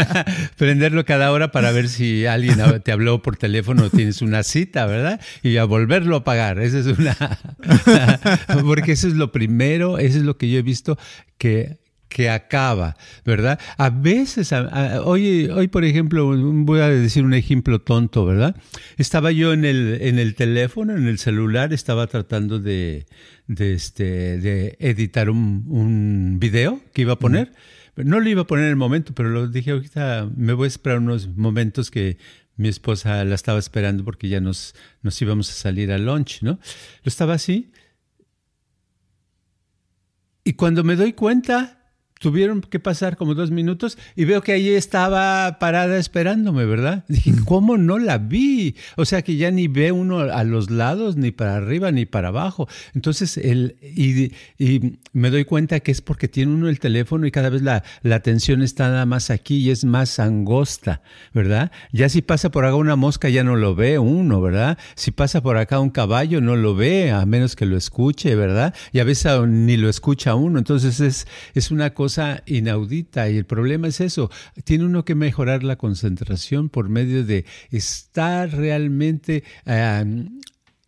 prenderlo 0.57 1.05
cada 1.05 1.33
hora 1.33 1.51
para 1.51 1.73
ver 1.73 1.89
si 1.89 2.27
alguien 2.27 2.59
te 2.83 2.93
habló 2.93 3.23
por 3.23 3.37
teléfono 3.37 3.85
o 3.85 3.91
tienes 3.91 4.23
una 4.23 4.45
cita, 4.45 4.87
¿verdad? 4.87 5.21
Y 5.43 5.57
a 5.57 5.65
volverlo 5.65 6.15
a 6.15 6.19
apagar. 6.21 6.61
Esa 6.61 6.79
es 6.79 6.87
una. 6.87 7.17
Porque 8.65 8.93
eso 8.93 9.09
es 9.09 9.15
lo 9.15 9.33
primero, 9.33 9.99
eso 9.99 10.19
es 10.19 10.25
lo 10.25 10.39
que 10.39 10.49
yo 10.49 10.61
he 10.61 10.63
visto 10.63 10.97
que 11.39 11.79
que 12.15 12.31
acaba, 12.31 12.97
¿verdad? 13.25 13.59
A 13.77 13.91
veces, 13.91 14.53
hoy, 15.03 15.49
hoy 15.49 15.67
por 15.67 15.85
ejemplo, 15.85 16.33
voy 16.33 16.79
a 16.79 16.89
decir 16.89 17.25
un 17.25 17.35
ejemplo 17.35 17.81
tonto, 17.81 18.25
¿verdad? 18.25 18.55
Estaba 18.97 19.33
yo 19.33 19.53
en 19.53 19.65
el, 19.65 19.99
en 20.01 20.21
el 20.21 20.37
teléfono, 20.37 20.97
en 20.97 21.09
el 21.09 21.19
celular, 21.19 21.73
estaba 21.73 22.07
tratando 22.07 22.61
de, 22.61 23.07
de, 23.49 23.75
este, 23.75 24.39
de 24.39 24.77
editar 24.79 25.29
un, 25.29 25.65
un 25.67 26.37
video 26.39 26.81
que 26.93 27.03
iba 27.03 27.15
a 27.15 27.19
poner. 27.19 27.51
No 27.97 28.21
lo 28.21 28.29
iba 28.29 28.43
a 28.43 28.47
poner 28.47 28.67
en 28.67 28.71
el 28.71 28.77
momento, 28.77 29.13
pero 29.13 29.31
lo 29.31 29.49
dije 29.49 29.73
ahorita, 29.73 30.31
me 30.37 30.53
voy 30.53 30.67
a 30.67 30.69
esperar 30.69 30.99
unos 30.99 31.27
momentos 31.27 31.91
que 31.91 32.17
mi 32.55 32.69
esposa 32.69 33.25
la 33.25 33.35
estaba 33.35 33.59
esperando 33.59 34.05
porque 34.05 34.29
ya 34.29 34.41
nos, 34.41 34.77
nos 35.03 35.21
íbamos 35.21 35.51
a 35.51 35.55
salir 35.55 35.91
al 35.91 36.07
lunch, 36.07 36.43
¿no? 36.43 36.53
Lo 36.53 37.09
estaba 37.09 37.35
así. 37.35 37.73
Y 40.45 40.53
cuando 40.53 40.85
me 40.85 40.95
doy 40.95 41.15
cuenta, 41.15 41.84
tuvieron 42.21 42.61
que 42.63 42.81
pasar 42.81 43.17
como 43.17 43.35
dos 43.35 43.51
minutos 43.51 43.99
y 44.17 44.25
veo 44.25 44.41
que 44.43 44.53
allí 44.53 44.71
estaba 44.71 45.59
parada 45.59 45.99
esperándome, 45.99 46.65
¿verdad? 46.65 47.05
Dije, 47.09 47.33
¿cómo 47.45 47.77
no 47.77 47.99
la 47.99 48.19
vi? 48.19 48.77
O 48.97 49.05
sea 49.05 49.23
que 49.23 49.37
ya 49.37 49.51
ni 49.51 49.69
ve 49.69 49.93
uno 49.93 50.21
a 50.21 50.45
los 50.45 50.71
lados, 50.71 51.17
ni 51.17 51.33
para 51.33 51.57
arriba, 51.57 51.93
ni 51.93 52.07
para 52.07 52.29
abajo. 52.29 52.69
Entonces, 52.95 53.37
el, 53.37 53.77
y, 53.83 54.33
me 55.13 55.31
doy 55.31 55.45
cuenta 55.45 55.81
que 55.81 55.93
es 55.93 56.01
porque 56.01 56.29
tiene 56.29 56.55
uno 56.55 56.69
el 56.69 56.81
teléfono 56.81 57.27
y 57.27 57.31
cada 57.31 57.51
vez 57.51 57.63
la, 57.63 57.85
la 58.03 58.17
atención 58.17 58.63
está 58.63 58.89
nada 58.89 59.07
más 59.07 59.31
aquí 59.31 59.59
y 59.59 59.71
es 59.71 59.85
más 59.85 60.19
angosta, 60.19 61.03
¿verdad? 61.33 61.71
Ya 61.93 62.09
si 62.09 62.23
pasa 62.23 62.51
por 62.51 62.65
acá 62.65 62.75
una 62.75 62.97
mosca 62.97 63.29
ya 63.29 63.45
no 63.45 63.57
lo 63.57 63.75
ve 63.75 63.99
uno, 63.99 64.41
¿verdad? 64.41 64.79
Si 64.95 65.11
pasa 65.11 65.43
por 65.43 65.57
acá 65.57 65.79
un 65.79 65.91
caballo 65.91 66.41
no 66.41 66.57
lo 66.57 66.75
ve, 66.75 67.11
a 67.11 67.27
menos 67.27 67.55
que 67.55 67.67
lo 67.67 67.77
escuche, 67.77 68.35
¿verdad? 68.35 68.75
Y 68.93 69.01
a 69.01 69.05
veces 69.05 69.33
ni 69.47 69.77
lo 69.77 69.89
escucha 69.89 70.35
uno. 70.35 70.59
Entonces 70.59 71.01
es, 71.01 71.27
es 71.55 71.71
una 71.71 71.91
cosa 71.91 72.14
inaudita 72.47 73.29
y 73.31 73.37
el 73.37 73.45
problema 73.45 73.89
es 73.89 74.01
eso. 74.01 74.31
Tiene 74.65 74.85
uno 74.85 75.05
que 75.05 75.15
mejorar 75.15 75.63
la 75.63 75.77
concentración 75.77 76.69
por 76.69 76.89
medio 76.89 77.25
de 77.25 77.45
estar 77.71 78.51
realmente 78.51 79.45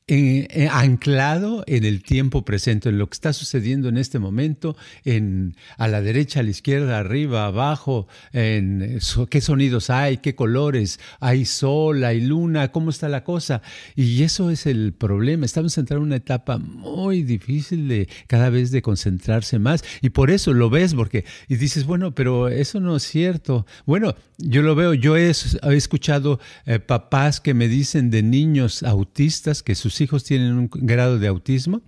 eh, 0.09 0.69
anclado 0.71 1.65
en 1.67 1.85
el 1.85 2.01
tiempo 2.01 2.45
presente, 2.45 2.91
en 2.91 2.99
lo 2.99 3.09
que 3.09 3.15
está 3.15 3.33
sucediendo 3.33 3.89
en 3.89 3.97
este 3.97 4.21
momento, 4.21 4.77
en, 5.05 5.57
a 5.79 5.89
la 5.89 6.01
derecha, 6.01 6.39
a 6.39 6.43
la 6.45 6.51
izquierda, 6.51 7.01
arriba, 7.01 7.47
abajo, 7.47 8.07
en 8.33 9.01
qué 9.29 9.41
sonidos 9.41 9.91
hay, 9.91 10.19
qué 10.19 10.37
colores, 10.37 11.01
hay 11.19 11.45
sol, 11.45 12.05
hay 12.05 12.21
luna, 12.21 12.71
cómo 12.71 12.91
está 12.91 13.09
la 13.09 13.25
cosa. 13.25 13.63
Y 13.97 14.23
eso 14.23 14.51
es 14.51 14.67
el 14.67 14.93
problema. 14.93 15.45
Estamos 15.45 15.77
entrando 15.77 16.05
en 16.05 16.11
una 16.11 16.17
etapa 16.17 16.59
muy 16.59 17.25
difícil 17.25 17.89
de 17.89 18.09
cada 18.29 18.49
vez 18.49 18.71
de 18.71 18.83
concentrarse 18.83 19.59
más. 19.59 19.83
Y 20.03 20.11
por 20.11 20.31
eso 20.31 20.53
lo 20.53 20.71
ves, 20.71 20.95
porque, 20.95 21.25
y 21.49 21.57
dices, 21.57 21.85
bueno, 21.85 22.15
pero 22.15 22.47
eso 22.47 22.79
no 22.79 22.95
es 22.95 23.03
cierto. 23.03 23.67
Bueno, 23.87 24.15
yo 24.39 24.63
lo 24.63 24.77
veo, 24.77 24.95
yo 24.95 25.17
he, 25.17 25.31
escuchado 25.31 26.39
eh, 26.65 26.79
papás 26.79 27.41
que 27.41 27.55
me 27.55 27.67
dicen 27.67 28.11
de 28.11 28.23
niños 28.23 28.85
autistas 28.85 29.65
que 29.65 29.75
sus 29.75 29.96
hijos 30.01 30.25
tienen 30.25 30.55
un 30.55 30.69
grado 30.73 31.19
de 31.19 31.29
autismo. 31.29 31.83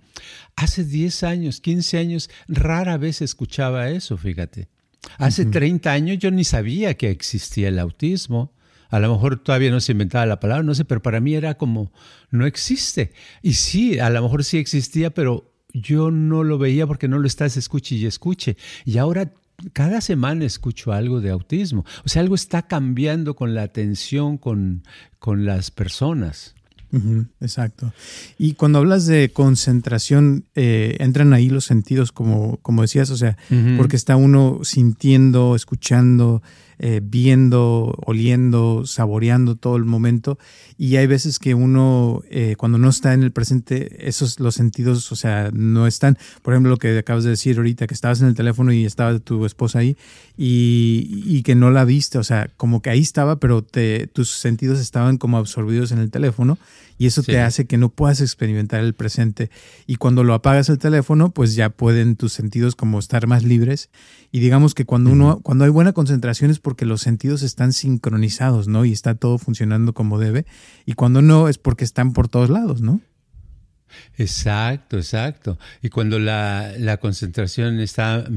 Hace 0.55 0.83
10 0.83 1.23
años, 1.23 1.61
15 1.61 1.97
años, 1.97 2.29
rara 2.47 2.97
vez 2.97 3.21
escuchaba 3.21 3.89
eso, 3.89 4.17
fíjate. 4.17 4.67
Hace 5.17 5.45
30 5.45 5.91
años 5.91 6.17
yo 6.19 6.31
ni 6.31 6.43
sabía 6.43 6.95
que 6.95 7.09
existía 7.09 7.69
el 7.69 7.79
autismo. 7.79 8.53
A 8.89 8.99
lo 8.99 9.11
mejor 9.11 9.39
todavía 9.39 9.71
no 9.71 9.79
se 9.79 9.91
inventaba 9.91 10.25
la 10.25 10.39
palabra, 10.39 10.63
no 10.63 10.75
sé, 10.75 10.83
pero 10.83 11.01
para 11.01 11.19
mí 11.19 11.35
era 11.35 11.57
como, 11.57 11.91
no 12.31 12.45
existe. 12.45 13.13
Y 13.41 13.53
sí, 13.53 13.99
a 13.99 14.09
lo 14.09 14.21
mejor 14.21 14.43
sí 14.43 14.57
existía, 14.57 15.13
pero 15.13 15.53
yo 15.73 16.11
no 16.11 16.43
lo 16.43 16.57
veía 16.57 16.87
porque 16.87 17.07
no 17.07 17.19
lo 17.19 17.27
estás 17.27 17.55
escuche 17.55 17.95
y 17.95 18.05
escuche. 18.05 18.57
Y 18.85 18.97
ahora 18.97 19.33
cada 19.73 20.01
semana 20.01 20.45
escucho 20.45 20.91
algo 20.91 21.21
de 21.21 21.29
autismo. 21.29 21.85
O 22.05 22.09
sea, 22.09 22.21
algo 22.21 22.35
está 22.35 22.63
cambiando 22.63 23.35
con 23.35 23.53
la 23.53 23.63
atención 23.63 24.37
con, 24.37 24.83
con 25.19 25.45
las 25.45 25.71
personas. 25.71 26.55
Exacto. 27.39 27.93
Y 28.37 28.53
cuando 28.53 28.79
hablas 28.79 29.05
de 29.05 29.29
concentración, 29.29 30.45
eh, 30.55 30.97
entran 30.99 31.33
ahí 31.33 31.49
los 31.49 31.65
sentidos, 31.65 32.11
como, 32.11 32.57
como 32.57 32.81
decías, 32.81 33.09
o 33.09 33.17
sea, 33.17 33.37
porque 33.77 33.95
está 33.95 34.15
uno 34.15 34.59
sintiendo, 34.63 35.55
escuchando, 35.55 36.41
eh, 36.81 37.01
viendo, 37.03 37.93
oliendo, 38.05 38.85
saboreando 38.85 39.57
todo 39.57 39.75
el 39.75 39.83
momento. 39.83 40.39
Y 40.77 40.95
hay 40.95 41.07
veces 41.07 41.37
que 41.37 41.53
uno, 41.53 42.23
eh, 42.29 42.55
cuando 42.57 42.77
no 42.77 42.87
está 42.87 43.13
en 43.13 43.21
el 43.21 43.33
presente, 43.33 44.07
esos 44.07 44.39
los 44.39 44.55
sentidos, 44.55 45.11
o 45.11 45.17
sea, 45.17 45.49
no 45.51 45.87
están. 45.87 46.17
Por 46.41 46.53
ejemplo, 46.53 46.69
lo 46.69 46.77
que 46.77 46.97
acabas 46.97 47.25
de 47.25 47.31
decir 47.31 47.57
ahorita, 47.57 47.85
que 47.85 47.93
estabas 47.93 48.21
en 48.21 48.27
el 48.27 48.33
teléfono 48.33 48.71
y 48.71 48.85
estaba 48.85 49.19
tu 49.19 49.45
esposa 49.45 49.79
ahí 49.79 49.97
y, 50.37 51.43
que 51.43 51.53
no 51.53 51.69
la 51.69 51.83
viste, 51.83 52.17
o 52.17 52.23
sea, 52.23 52.49
como 52.55 52.81
que 52.81 52.91
ahí 52.91 53.01
estaba, 53.01 53.41
pero 53.41 53.61
te, 53.61 54.07
tus 54.07 54.31
sentidos 54.31 54.79
estaban 54.79 55.17
como 55.17 55.37
absorbidos 55.37 55.91
en 55.91 55.99
el 55.99 56.11
teléfono 56.11 56.57
y 56.97 57.07
eso 57.07 57.23
te 57.23 57.39
hace 57.39 57.65
que 57.65 57.77
no 57.77 57.89
puedas 57.89 58.21
experimentar 58.21 58.81
el 58.81 58.93
presente. 58.93 59.49
Y 59.87 59.95
cuando 59.95 60.23
lo 60.23 60.33
apagas 60.33 60.69
el 60.69 60.77
teléfono, 60.77 61.31
pues 61.31 61.55
ya 61.55 61.69
pueden 61.69 62.15
tus 62.15 62.33
sentidos 62.33 62.75
como 62.75 62.99
estar 62.99 63.27
más 63.27 63.43
libres. 63.43 63.89
Y 64.31 64.39
digamos 64.39 64.73
que 64.75 64.85
cuando 64.85 65.11
uno, 65.11 65.39
cuando 65.41 65.63
hay 65.63 65.71
buena 65.71 65.93
concentración 65.93 66.51
es 66.51 66.59
porque 66.59 66.85
los 66.85 67.01
sentidos 67.01 67.41
están 67.41 67.73
sincronizados, 67.73 68.67
¿no? 68.67 68.85
Y 68.85 68.91
está 68.91 69.15
todo 69.15 69.37
funcionando 69.37 69.93
como 69.93 70.19
debe. 70.19 70.45
Y 70.85 70.93
cuando 70.93 71.21
no 71.21 71.47
es 71.47 71.57
porque 71.57 71.83
están 71.83 72.13
por 72.13 72.27
todos 72.27 72.49
lados, 72.49 72.81
¿no? 72.81 72.99
Exacto, 74.17 74.97
exacto. 74.97 75.57
Y 75.81 75.89
cuando 75.89 76.19
la, 76.19 76.73
la 76.77 76.97
concentración 76.97 77.79
está, 77.79 78.27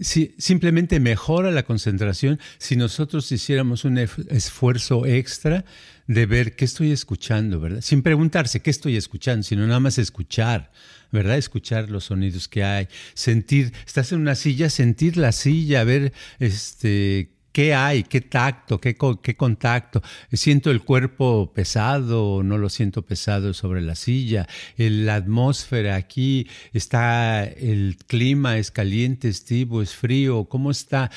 si, 0.00 0.34
simplemente 0.38 1.00
mejora 1.00 1.50
la 1.50 1.64
concentración 1.64 2.40
si 2.58 2.76
nosotros 2.76 3.30
hiciéramos 3.32 3.84
un 3.84 3.98
esfuerzo 3.98 5.06
extra 5.06 5.64
de 6.06 6.26
ver 6.26 6.56
qué 6.56 6.64
estoy 6.64 6.92
escuchando, 6.92 7.60
¿verdad? 7.60 7.80
Sin 7.80 8.02
preguntarse 8.02 8.60
qué 8.60 8.70
estoy 8.70 8.96
escuchando, 8.96 9.42
sino 9.42 9.66
nada 9.66 9.80
más 9.80 9.98
escuchar, 9.98 10.72
¿verdad? 11.10 11.38
Escuchar 11.38 11.90
los 11.90 12.04
sonidos 12.04 12.48
que 12.48 12.64
hay, 12.64 12.88
sentir, 13.14 13.72
estás 13.86 14.12
en 14.12 14.20
una 14.20 14.34
silla, 14.34 14.70
sentir 14.70 15.16
la 15.16 15.32
silla, 15.32 15.84
ver 15.84 16.12
este 16.38 17.30
¿Qué 17.52 17.74
hay? 17.74 18.04
¿Qué 18.04 18.22
tacto? 18.22 18.80
¿Qué, 18.80 18.96
¿Qué, 19.22 19.36
contacto? 19.36 20.02
¿Siento 20.32 20.70
el 20.70 20.82
cuerpo 20.82 21.52
pesado 21.52 22.42
no 22.42 22.56
lo 22.56 22.70
siento 22.70 23.02
pesado 23.02 23.52
sobre 23.52 23.82
la 23.82 23.94
silla? 23.94 24.46
la 24.76 25.16
atmósfera 25.16 25.96
aquí 25.96 26.48
está, 26.72 27.44
el 27.44 27.96
clima 28.06 28.56
es 28.58 28.70
caliente, 28.70 29.28
es 29.28 29.44
tibio, 29.44 29.82
es 29.82 29.94
frío, 29.94 30.44
¿cómo 30.46 30.70
está? 30.70 31.10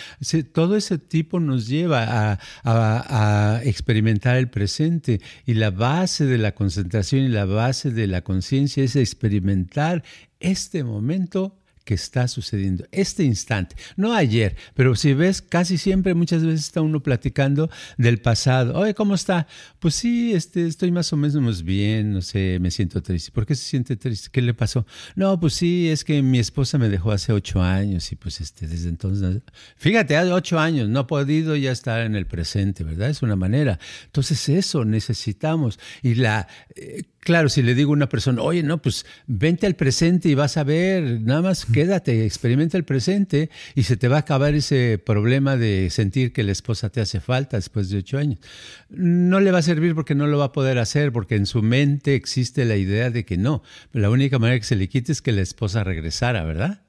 Todo 0.53 0.75
ese 0.75 0.97
tipo 0.97 1.39
nos 1.39 1.67
lleva 1.67 2.37
a 2.63 3.61
experimentar 3.63 4.35
el 4.35 4.49
presente 4.49 5.21
y 5.45 5.53
la 5.53 5.71
base 5.71 6.25
de 6.25 6.37
la 6.37 6.53
concentración 6.53 7.23
y 7.23 7.29
la 7.29 7.45
base 7.45 7.91
de 7.91 8.07
la 8.07 8.21
conciencia 8.21 8.83
es 8.83 8.95
experimentar 8.95 10.03
este 10.39 10.83
momento 10.83 11.57
que 11.85 11.93
está 11.93 12.27
sucediendo, 12.27 12.85
este 12.91 13.23
instante, 13.23 13.75
no 13.95 14.13
ayer, 14.13 14.55
pero 14.73 14.95
si 14.95 15.13
ves, 15.13 15.41
casi 15.41 15.77
siempre, 15.77 16.15
muchas 16.15 16.43
veces 16.43 16.61
está 16.61 16.81
uno 16.81 17.01
platicando 17.01 17.69
del 17.97 18.17
pasado. 18.17 18.77
Oye, 18.77 18.95
¿cómo 18.95 19.13
está? 19.13 19.47
Pues 19.79 19.93
sí, 19.93 20.33
este, 20.33 20.65
estoy 20.65 20.91
más 20.91 21.13
o 21.13 21.17
menos 21.17 21.63
bien, 21.63 22.11
no 22.11 22.21
sé, 22.21 22.57
me 22.59 22.71
siento 22.71 23.03
triste. 23.03 23.31
¿Por 23.31 23.45
qué 23.45 23.53
se 23.53 23.63
siente 23.63 23.95
triste? 23.95 24.29
¿Qué 24.31 24.41
le 24.41 24.55
pasó? 24.55 24.85
No, 25.15 25.39
pues 25.39 25.53
sí, 25.53 25.87
es 25.89 26.03
que 26.03 26.23
mi 26.23 26.39
esposa 26.39 26.79
me 26.79 26.89
dejó 26.89 27.11
hace 27.11 27.31
ocho 27.31 27.61
años 27.61 28.11
y 28.11 28.15
pues 28.15 28.41
este, 28.41 28.67
desde 28.67 28.89
entonces, 28.89 29.43
fíjate, 29.77 30.17
hace 30.17 30.31
ocho 30.31 30.59
años, 30.59 30.89
no 30.89 31.01
ha 31.01 31.07
podido 31.07 31.55
ya 31.55 31.71
estar 31.71 32.01
en 32.01 32.15
el 32.15 32.25
presente, 32.25 32.83
¿verdad? 32.83 33.11
Es 33.11 33.21
una 33.21 33.35
manera. 33.35 33.79
Entonces 34.05 34.49
eso 34.49 34.85
necesitamos. 34.85 35.79
Y 36.01 36.15
la... 36.15 36.47
Eh, 36.75 37.03
Claro, 37.25 37.49
si 37.49 37.63
le 37.63 37.73
digo 37.73 37.89
a 37.89 37.93
una 37.93 38.07
persona, 38.07 38.43
oye, 38.43 38.61
no, 38.61 38.79
pues 38.79 39.03
vente 39.25 39.65
al 39.65 39.75
presente 39.75 40.29
y 40.29 40.35
vas 40.35 40.57
a 40.57 40.63
ver, 40.63 41.21
nada 41.21 41.41
más 41.41 41.65
quédate, 41.75 42.25
experimenta 42.25 42.77
el 42.77 42.85
presente 42.85 43.49
y 43.75 43.83
se 43.83 43.97
te 43.97 44.07
va 44.07 44.15
a 44.15 44.19
acabar 44.19 44.55
ese 44.55 44.97
problema 44.97 45.57
de 45.57 45.89
sentir 45.89 46.31
que 46.31 46.43
la 46.43 46.53
esposa 46.53 46.89
te 46.89 47.01
hace 47.01 47.19
falta 47.19 47.57
después 47.57 47.89
de 47.89 47.97
ocho 47.97 48.17
años. 48.17 48.39
No 48.87 49.41
le 49.41 49.51
va 49.51 49.57
a 49.57 49.61
servir 49.61 49.93
porque 49.93 50.15
no 50.15 50.25
lo 50.25 50.37
va 50.37 50.45
a 50.45 50.51
poder 50.53 50.77
hacer, 50.77 51.11
porque 51.11 51.35
en 51.35 51.45
su 51.45 51.61
mente 51.61 52.15
existe 52.15 52.63
la 52.63 52.77
idea 52.77 53.09
de 53.09 53.25
que 53.25 53.35
no. 53.35 53.61
La 53.91 54.09
única 54.09 54.39
manera 54.39 54.57
que 54.57 54.65
se 54.65 54.77
le 54.77 54.87
quite 54.87 55.11
es 55.11 55.21
que 55.21 55.33
la 55.33 55.41
esposa 55.41 55.83
regresara, 55.83 56.45
¿verdad? 56.45 56.81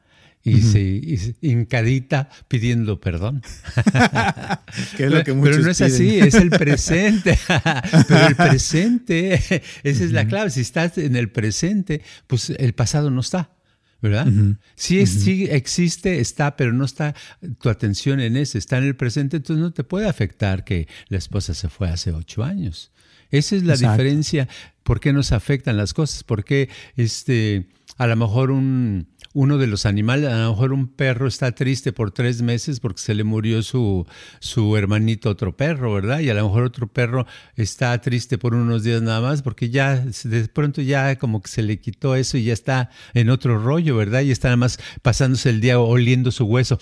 y, 0.44 0.62
se, 0.62 1.34
hincadita 1.40 2.28
pidiendo 2.46 3.00
perdón. 3.00 3.42
Pero 4.96 5.58
no 5.58 5.70
es 5.70 5.80
así, 5.80 6.20
es 6.20 6.34
el 6.34 6.50
presente. 6.50 7.36
Pero 8.08 8.26
el 8.28 8.36
presente, 8.36 9.34
esa 9.82 10.04
es 10.04 10.12
la 10.12 10.28
clave. 10.28 10.50
Si 10.50 10.60
estás 10.60 10.96
en 10.98 11.16
el 11.16 11.30
presente, 11.30 12.02
pues 12.28 12.50
el 12.50 12.72
pasado 12.74 13.10
no 13.10 13.20
está. 13.20 13.55
¿Verdad? 14.00 14.26
sí, 14.74 15.06
sí, 15.06 15.48
existe, 15.50 16.20
está, 16.20 16.56
pero 16.56 16.72
no 16.72 16.84
está 16.84 17.14
tu 17.60 17.68
atención 17.68 18.20
en 18.20 18.36
ese, 18.36 18.58
está 18.58 18.78
en 18.78 18.84
el 18.84 18.96
presente, 18.96 19.38
entonces 19.38 19.62
no 19.62 19.72
te 19.72 19.84
puede 19.84 20.08
afectar 20.08 20.64
que 20.64 20.88
la 21.08 21.18
esposa 21.18 21.54
se 21.54 21.68
fue 21.68 21.88
hace 21.88 22.12
ocho 22.12 22.44
años. 22.44 22.92
Esa 23.30 23.56
es 23.56 23.64
la 23.64 23.76
diferencia. 23.76 24.48
¿Por 24.82 25.00
qué 25.00 25.12
nos 25.12 25.32
afectan 25.32 25.76
las 25.76 25.92
cosas? 25.94 26.22
Porque 26.22 26.68
este, 26.96 27.66
a 27.98 28.06
lo 28.06 28.16
mejor 28.16 28.50
un, 28.50 29.08
uno 29.36 29.58
de 29.58 29.66
los 29.66 29.84
animales, 29.84 30.32
a 30.32 30.38
lo 30.38 30.50
mejor 30.52 30.72
un 30.72 30.88
perro 30.88 31.28
está 31.28 31.52
triste 31.52 31.92
por 31.92 32.10
tres 32.10 32.40
meses 32.40 32.80
porque 32.80 33.02
se 33.02 33.14
le 33.14 33.22
murió 33.22 33.62
su, 33.62 34.06
su 34.40 34.78
hermanito 34.78 35.28
otro 35.28 35.54
perro, 35.54 35.92
¿verdad? 35.92 36.20
Y 36.20 36.30
a 36.30 36.34
lo 36.34 36.44
mejor 36.44 36.62
otro 36.62 36.86
perro 36.86 37.26
está 37.54 38.00
triste 38.00 38.38
por 38.38 38.54
unos 38.54 38.82
días 38.82 39.02
nada 39.02 39.20
más 39.20 39.42
porque 39.42 39.68
ya 39.68 40.02
de 40.24 40.48
pronto 40.48 40.80
ya 40.80 41.16
como 41.16 41.42
que 41.42 41.48
se 41.48 41.62
le 41.62 41.78
quitó 41.78 42.16
eso 42.16 42.38
y 42.38 42.44
ya 42.44 42.54
está 42.54 42.88
en 43.12 43.28
otro 43.28 43.62
rollo, 43.62 43.94
¿verdad? 43.94 44.22
Y 44.22 44.30
está 44.30 44.48
nada 44.48 44.56
más 44.56 44.78
pasándose 45.02 45.50
el 45.50 45.60
día 45.60 45.78
oliendo 45.78 46.30
su 46.30 46.46
hueso. 46.46 46.78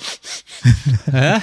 ¿Ah? 1.12 1.42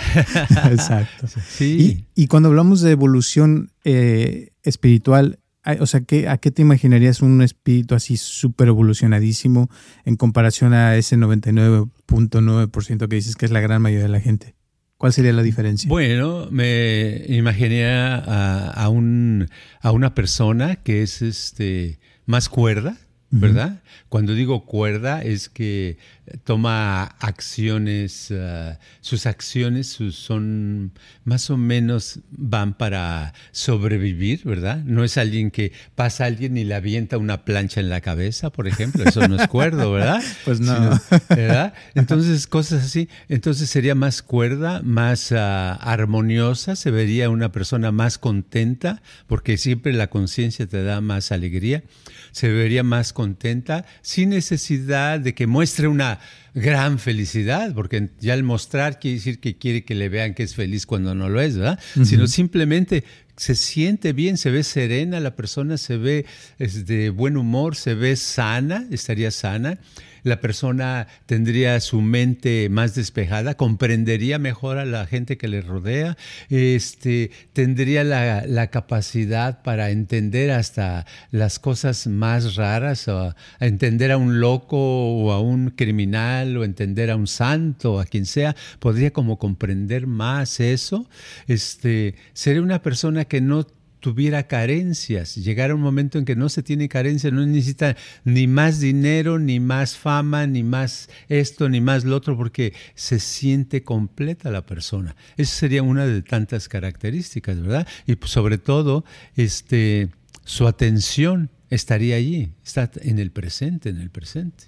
Exacto. 0.72 1.28
Sí. 1.46 2.06
Y, 2.16 2.28
cuando 2.28 2.48
hablamos 2.48 2.80
de 2.80 2.92
evolución 2.92 3.74
eh, 3.84 4.54
espiritual, 4.64 5.40
o 5.80 5.86
sea, 5.86 6.02
¿a 6.30 6.38
qué 6.38 6.52
te 6.52 6.62
imaginarías 6.62 7.22
un 7.22 7.42
espíritu 7.42 7.96
así 7.96 8.18
súper 8.18 8.70
evolucionadísimo 8.70 9.70
en 10.06 10.16
comparación 10.16 10.74
a 10.74 10.96
ese 10.96 11.18
99.9% 11.18 13.08
que 13.08 13.16
dices 13.16 13.36
que 13.36 13.46
es 13.46 13.52
la 13.52 13.60
gran 13.60 13.82
mayoría 13.82 14.06
de 14.06 14.12
la 14.12 14.22
gente? 14.22 14.56
¿Cuál 14.98 15.14
sería 15.14 15.34
la 15.34 15.42
diferencia? 15.42 15.90
Bueno, 15.90 16.48
me 16.52 17.26
imaginé 17.28 17.88
a, 17.88 18.88
un, 18.90 19.50
a 19.82 19.92
una 19.92 20.14
persona 20.14 20.76
que 20.76 21.02
es 21.02 21.24
este, 21.24 22.00
más 22.28 22.50
cuerda, 22.50 22.98
¿verdad? 23.32 23.82
Cuando 24.10 24.36
digo 24.36 24.66
cuerda 24.66 25.24
es 25.24 25.50
que 25.50 25.98
toma 26.44 27.04
acciones, 27.20 28.32
uh, 28.32 28.76
sus 29.02 29.26
acciones 29.26 29.98
son 30.12 30.94
más 31.24 31.50
o 31.50 31.58
menos 31.58 32.20
van 32.30 32.74
para 32.74 33.34
sobrevivir, 33.52 34.42
¿verdad? 34.44 34.84
No 34.86 35.04
es 35.04 35.18
alguien 35.18 35.52
que 35.52 35.72
pasa 35.96 36.24
a 36.24 36.28
alguien 36.28 36.58
y 36.58 36.64
le 36.64 36.76
avienta 36.76 37.18
una 37.18 37.44
plancha 37.44 37.80
en 37.80 37.90
la 37.90 38.02
cabeza, 38.02 38.52
por 38.52 38.68
ejemplo, 38.68 39.04
eso 39.04 39.28
no 39.28 39.36
es 39.36 39.48
cuerdo, 39.48 39.92
¿verdad? 39.92 40.22
Pues 40.46 40.60
no. 40.60 41.00
¿verdad? 41.30 41.74
Entonces, 41.94 42.48
cosas 42.48 42.86
así. 42.86 43.10
Entonces 43.30 43.70
sería 43.70 43.96
más 43.96 44.22
cuerda, 44.22 44.82
más 44.84 45.32
uh, 45.32 45.36
armoniosa, 45.38 46.76
se 46.76 46.92
vería 46.92 47.30
una 47.30 47.52
persona 47.52 47.92
más 47.92 48.18
contenta, 48.18 49.02
porque 49.28 49.58
siempre 49.58 49.94
la 49.94 50.08
conciencia 50.08 50.66
te 50.68 50.84
da 50.84 51.02
más 51.02 51.32
alegría, 51.32 51.84
se 52.32 52.50
vería 52.50 52.84
más 52.84 53.14
contenta, 53.14 53.86
sin 54.02 54.30
necesidad 54.30 55.20
de 55.20 55.36
que 55.36 55.48
muestre 55.48 55.88
una 55.88 56.11
gran 56.54 57.00
felicidad, 57.00 57.74
porque 57.74 58.10
ya 58.20 58.34
el 58.34 58.44
mostrar 58.44 59.00
quiere 59.00 59.18
decir 59.18 59.40
que 59.40 59.58
quiere 59.58 59.84
que 59.84 59.96
le 59.96 60.10
vean 60.10 60.34
que 60.34 60.44
es 60.44 60.56
feliz 60.56 60.86
cuando 60.86 61.16
no 61.16 61.30
lo 61.30 61.42
es, 61.42 61.58
¿verdad? 61.58 61.80
Sino 62.04 62.28
simplemente 62.28 63.04
se 63.38 63.56
siente 63.56 64.14
bien, 64.14 64.38
se 64.38 64.52
ve 64.52 64.64
serena, 64.64 65.20
la 65.20 65.36
persona 65.36 65.78
se 65.78 65.98
ve 65.98 66.26
de 66.60 67.10
buen 67.10 67.38
humor, 67.38 67.76
se 67.76 67.96
ve 67.96 68.16
sana, 68.16 68.86
estaría 68.92 69.32
sana 69.32 69.80
la 70.24 70.40
persona 70.40 71.08
tendría 71.26 71.80
su 71.80 72.02
mente 72.02 72.70
más 72.70 72.96
despejada, 72.96 73.56
comprendería 73.56 74.40
mejor 74.40 74.78
a 74.78 74.86
la 74.86 75.06
gente 75.06 75.38
que 75.38 75.48
le 75.48 75.62
rodea, 75.62 76.18
este, 76.50 77.32
tendría 77.54 78.04
la, 78.04 78.68
capacidad 78.72 79.64
para 79.64 79.90
entender 79.90 80.52
hasta 80.52 81.06
las 81.32 81.60
cosas 81.60 82.08
más 82.08 82.56
raras, 82.56 83.08
a 83.08 83.36
entender 83.60 84.12
a 84.12 84.18
un 84.18 84.40
loco 84.40 84.78
o 84.78 85.32
a 85.32 85.42
un 85.42 85.72
criminal 85.72 86.56
o 86.58 86.64
entender 86.64 87.10
a 87.12 87.16
un 87.16 87.28
santo, 87.28 88.00
a 88.00 88.06
quien 88.06 88.26
sea, 88.26 88.56
podría 88.80 89.12
como 89.12 89.40
comprender 89.40 90.08
más 90.08 90.60
eso. 90.60 91.10
Este, 91.48 92.16
sería 92.34 92.62
una 92.62 92.82
persona 92.82 93.26
que 93.26 93.42
no 93.42 93.66
tuviera 94.02 94.48
carencias, 94.48 95.36
llegar 95.36 95.72
a 95.72 95.76
un 95.76 95.82
momento 95.82 96.18
en 96.18 96.26
que 96.26 96.36
no 96.36 96.50
se 96.50 96.64
tiene 96.64 96.90
carencia, 96.90 97.32
no 97.32 97.46
necesita 97.46 97.96
ni 98.26 98.48
más 98.48 98.80
dinero, 98.80 99.40
ni 99.40 99.60
más 99.60 99.96
fama, 99.96 100.48
ni 100.48 100.64
más 100.64 101.10
esto, 101.30 101.70
ni 101.70 101.80
más 101.80 102.04
lo 102.04 102.18
otro, 102.18 102.36
porque 102.36 102.74
se 102.96 103.20
siente 103.20 103.84
completa 103.84 104.52
la 104.52 104.66
persona. 104.66 105.16
Esa 105.38 105.56
sería 105.56 105.84
una 105.84 106.06
de 106.06 106.22
tantas 106.24 106.68
características, 106.68 107.62
¿verdad? 107.62 107.88
Y 108.06 108.16
pues, 108.16 108.32
sobre 108.32 108.58
todo, 108.58 109.06
este, 109.36 110.10
su 110.44 110.68
atención 110.68 111.50
estaría 111.70 112.16
allí, 112.16 112.52
está 112.66 112.92
en 113.02 113.20
el 113.20 113.32
presente, 113.32 113.90
en 113.90 114.02
el 114.02 114.10
presente. 114.10 114.66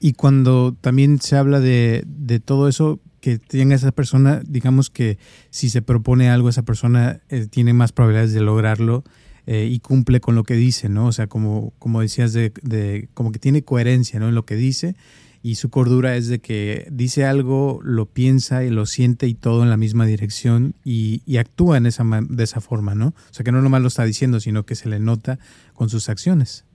Y 0.00 0.14
cuando 0.14 0.74
también 0.80 1.20
se 1.20 1.36
habla 1.36 1.60
de, 1.60 2.04
todo 2.44 2.68
eso, 2.68 3.00
que 3.20 3.38
tenga 3.38 3.74
esa 3.74 3.92
persona, 3.92 4.42
digamos 4.46 4.90
que 4.90 5.18
si 5.50 5.70
se 5.70 5.82
propone 5.82 6.30
algo, 6.30 6.48
esa 6.48 6.62
persona 6.62 7.20
eh, 7.28 7.46
tiene 7.48 7.72
más 7.72 7.92
probabilidades 7.92 8.32
de 8.32 8.40
lograrlo 8.40 9.04
eh, 9.46 9.68
y 9.70 9.80
cumple 9.80 10.20
con 10.20 10.34
lo 10.34 10.44
que 10.44 10.54
dice, 10.54 10.88
¿no? 10.88 11.06
O 11.06 11.12
sea, 11.12 11.26
como, 11.26 11.72
como 11.78 12.00
decías, 12.00 12.32
de, 12.32 13.08
como 13.14 13.32
que 13.32 13.38
tiene 13.38 13.62
coherencia, 13.62 14.18
¿no? 14.20 14.28
En 14.28 14.34
lo 14.34 14.44
que 14.44 14.56
dice 14.56 14.94
y 15.42 15.54
su 15.54 15.70
cordura 15.70 16.16
es 16.16 16.28
de 16.28 16.40
que 16.40 16.86
dice 16.90 17.24
algo, 17.24 17.80
lo 17.82 18.06
piensa 18.06 18.62
y 18.62 18.70
lo 18.70 18.84
siente 18.84 19.26
y 19.26 19.34
todo 19.34 19.62
en 19.62 19.70
la 19.70 19.78
misma 19.78 20.04
dirección 20.04 20.74
y, 20.84 21.22
y 21.24 21.38
actúa 21.38 21.78
en 21.78 21.86
esa, 21.86 22.04
de 22.28 22.44
esa 22.44 22.60
forma, 22.60 22.94
¿no? 22.94 23.08
O 23.08 23.32
sea, 23.32 23.44
que 23.44 23.52
no 23.52 23.62
nomás 23.62 23.80
lo 23.80 23.88
está 23.88 24.04
diciendo, 24.04 24.40
sino 24.40 24.66
que 24.66 24.74
se 24.74 24.88
le 24.88 25.00
nota 25.00 25.38
con 25.72 25.88
sus 25.88 26.08
acciones. 26.10 26.66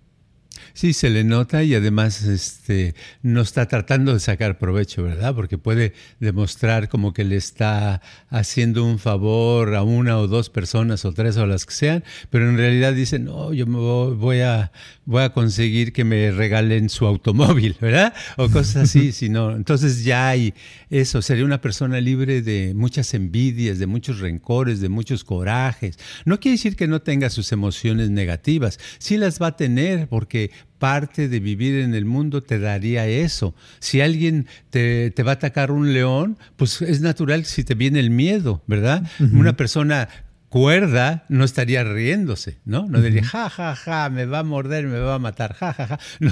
Sí, 0.75 0.91
se 0.91 1.09
le 1.09 1.23
nota 1.23 1.63
y 1.63 1.73
además 1.73 2.23
este, 2.23 2.95
no 3.21 3.39
está 3.39 3.65
tratando 3.65 4.13
de 4.13 4.19
sacar 4.19 4.57
provecho, 4.57 5.03
¿verdad? 5.03 5.33
Porque 5.33 5.57
puede 5.57 5.93
demostrar 6.19 6.89
como 6.89 7.13
que 7.13 7.23
le 7.23 7.37
está 7.37 8.01
haciendo 8.27 8.83
un 8.83 8.99
favor 8.99 9.73
a 9.73 9.83
una 9.83 10.19
o 10.19 10.27
dos 10.27 10.49
personas 10.49 11.05
o 11.05 11.13
tres 11.13 11.37
o 11.37 11.45
las 11.45 11.65
que 11.65 11.73
sean, 11.73 12.03
pero 12.29 12.49
en 12.49 12.57
realidad 12.57 12.91
dice, 12.91 13.19
no, 13.19 13.53
yo 13.53 13.65
me 13.67 13.77
voy 13.77 14.41
a, 14.41 14.73
voy 15.05 15.23
a 15.23 15.29
conseguir 15.29 15.93
que 15.93 16.03
me 16.03 16.29
regalen 16.31 16.89
su 16.89 17.05
automóvil, 17.05 17.77
¿verdad? 17.79 18.13
O 18.35 18.49
cosas 18.49 18.89
así, 18.89 19.11
sino, 19.13 19.55
entonces 19.55 20.03
ya 20.03 20.27
hay 20.27 20.53
eso, 20.89 21.21
sería 21.21 21.45
una 21.45 21.61
persona 21.61 22.01
libre 22.01 22.41
de 22.41 22.73
muchas 22.75 23.13
envidias, 23.13 23.79
de 23.79 23.87
muchos 23.87 24.19
rencores, 24.19 24.81
de 24.81 24.89
muchos 24.89 25.23
corajes. 25.23 25.97
No 26.25 26.41
quiere 26.41 26.57
decir 26.57 26.75
que 26.75 26.87
no 26.87 27.01
tenga 27.01 27.29
sus 27.29 27.53
emociones 27.53 28.09
negativas, 28.09 28.77
sí 28.97 29.15
las 29.15 29.41
va 29.41 29.47
a 29.47 29.55
tener 29.55 30.09
porque 30.09 30.51
parte 30.79 31.27
de 31.27 31.39
vivir 31.39 31.75
en 31.75 31.93
el 31.95 32.05
mundo 32.05 32.41
te 32.41 32.59
daría 32.59 33.07
eso. 33.07 33.55
Si 33.79 34.01
alguien 34.01 34.47
te, 34.69 35.11
va 35.25 35.31
a 35.31 35.35
atacar 35.35 35.71
un 35.71 35.93
león, 35.93 36.37
pues 36.55 36.81
es 36.81 37.01
natural 37.01 37.45
si 37.45 37.63
te 37.63 37.75
viene 37.75 37.99
el 37.99 38.09
miedo, 38.09 38.61
¿verdad? 38.67 39.03
Una 39.19 39.55
persona 39.55 40.09
cuerda 40.55 41.25
no 41.27 41.43
estaría 41.43 41.83
riéndose, 41.83 42.59
¿no? 42.63 42.87
No 42.87 43.01
diría, 43.01 43.25
ja, 43.25 43.49
ja, 43.49 43.75
ja, 43.75 44.09
me 44.09 44.25
va 44.25 44.39
a 44.39 44.43
morder, 44.43 44.87
me 44.87 44.99
va 44.99 45.15
a 45.15 45.19
matar, 45.19 45.53
ja, 45.53 45.73
ja, 45.73 45.85
ja. 45.85 45.99
No, 46.19 46.31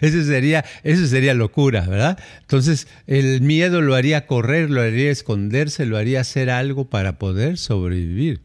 eso 0.00 0.24
sería, 0.24 0.64
eso 0.82 1.06
sería 1.06 1.32
locura, 1.32 1.86
¿verdad? 1.86 2.18
Entonces, 2.40 2.88
el 3.06 3.40
miedo 3.40 3.80
lo 3.80 3.94
haría 3.94 4.26
correr, 4.26 4.68
lo 4.68 4.80
haría 4.80 5.12
esconderse, 5.12 5.86
lo 5.86 5.96
haría 5.96 6.22
hacer 6.22 6.50
algo 6.50 6.90
para 6.90 7.20
poder 7.20 7.56
sobrevivir. 7.56 8.40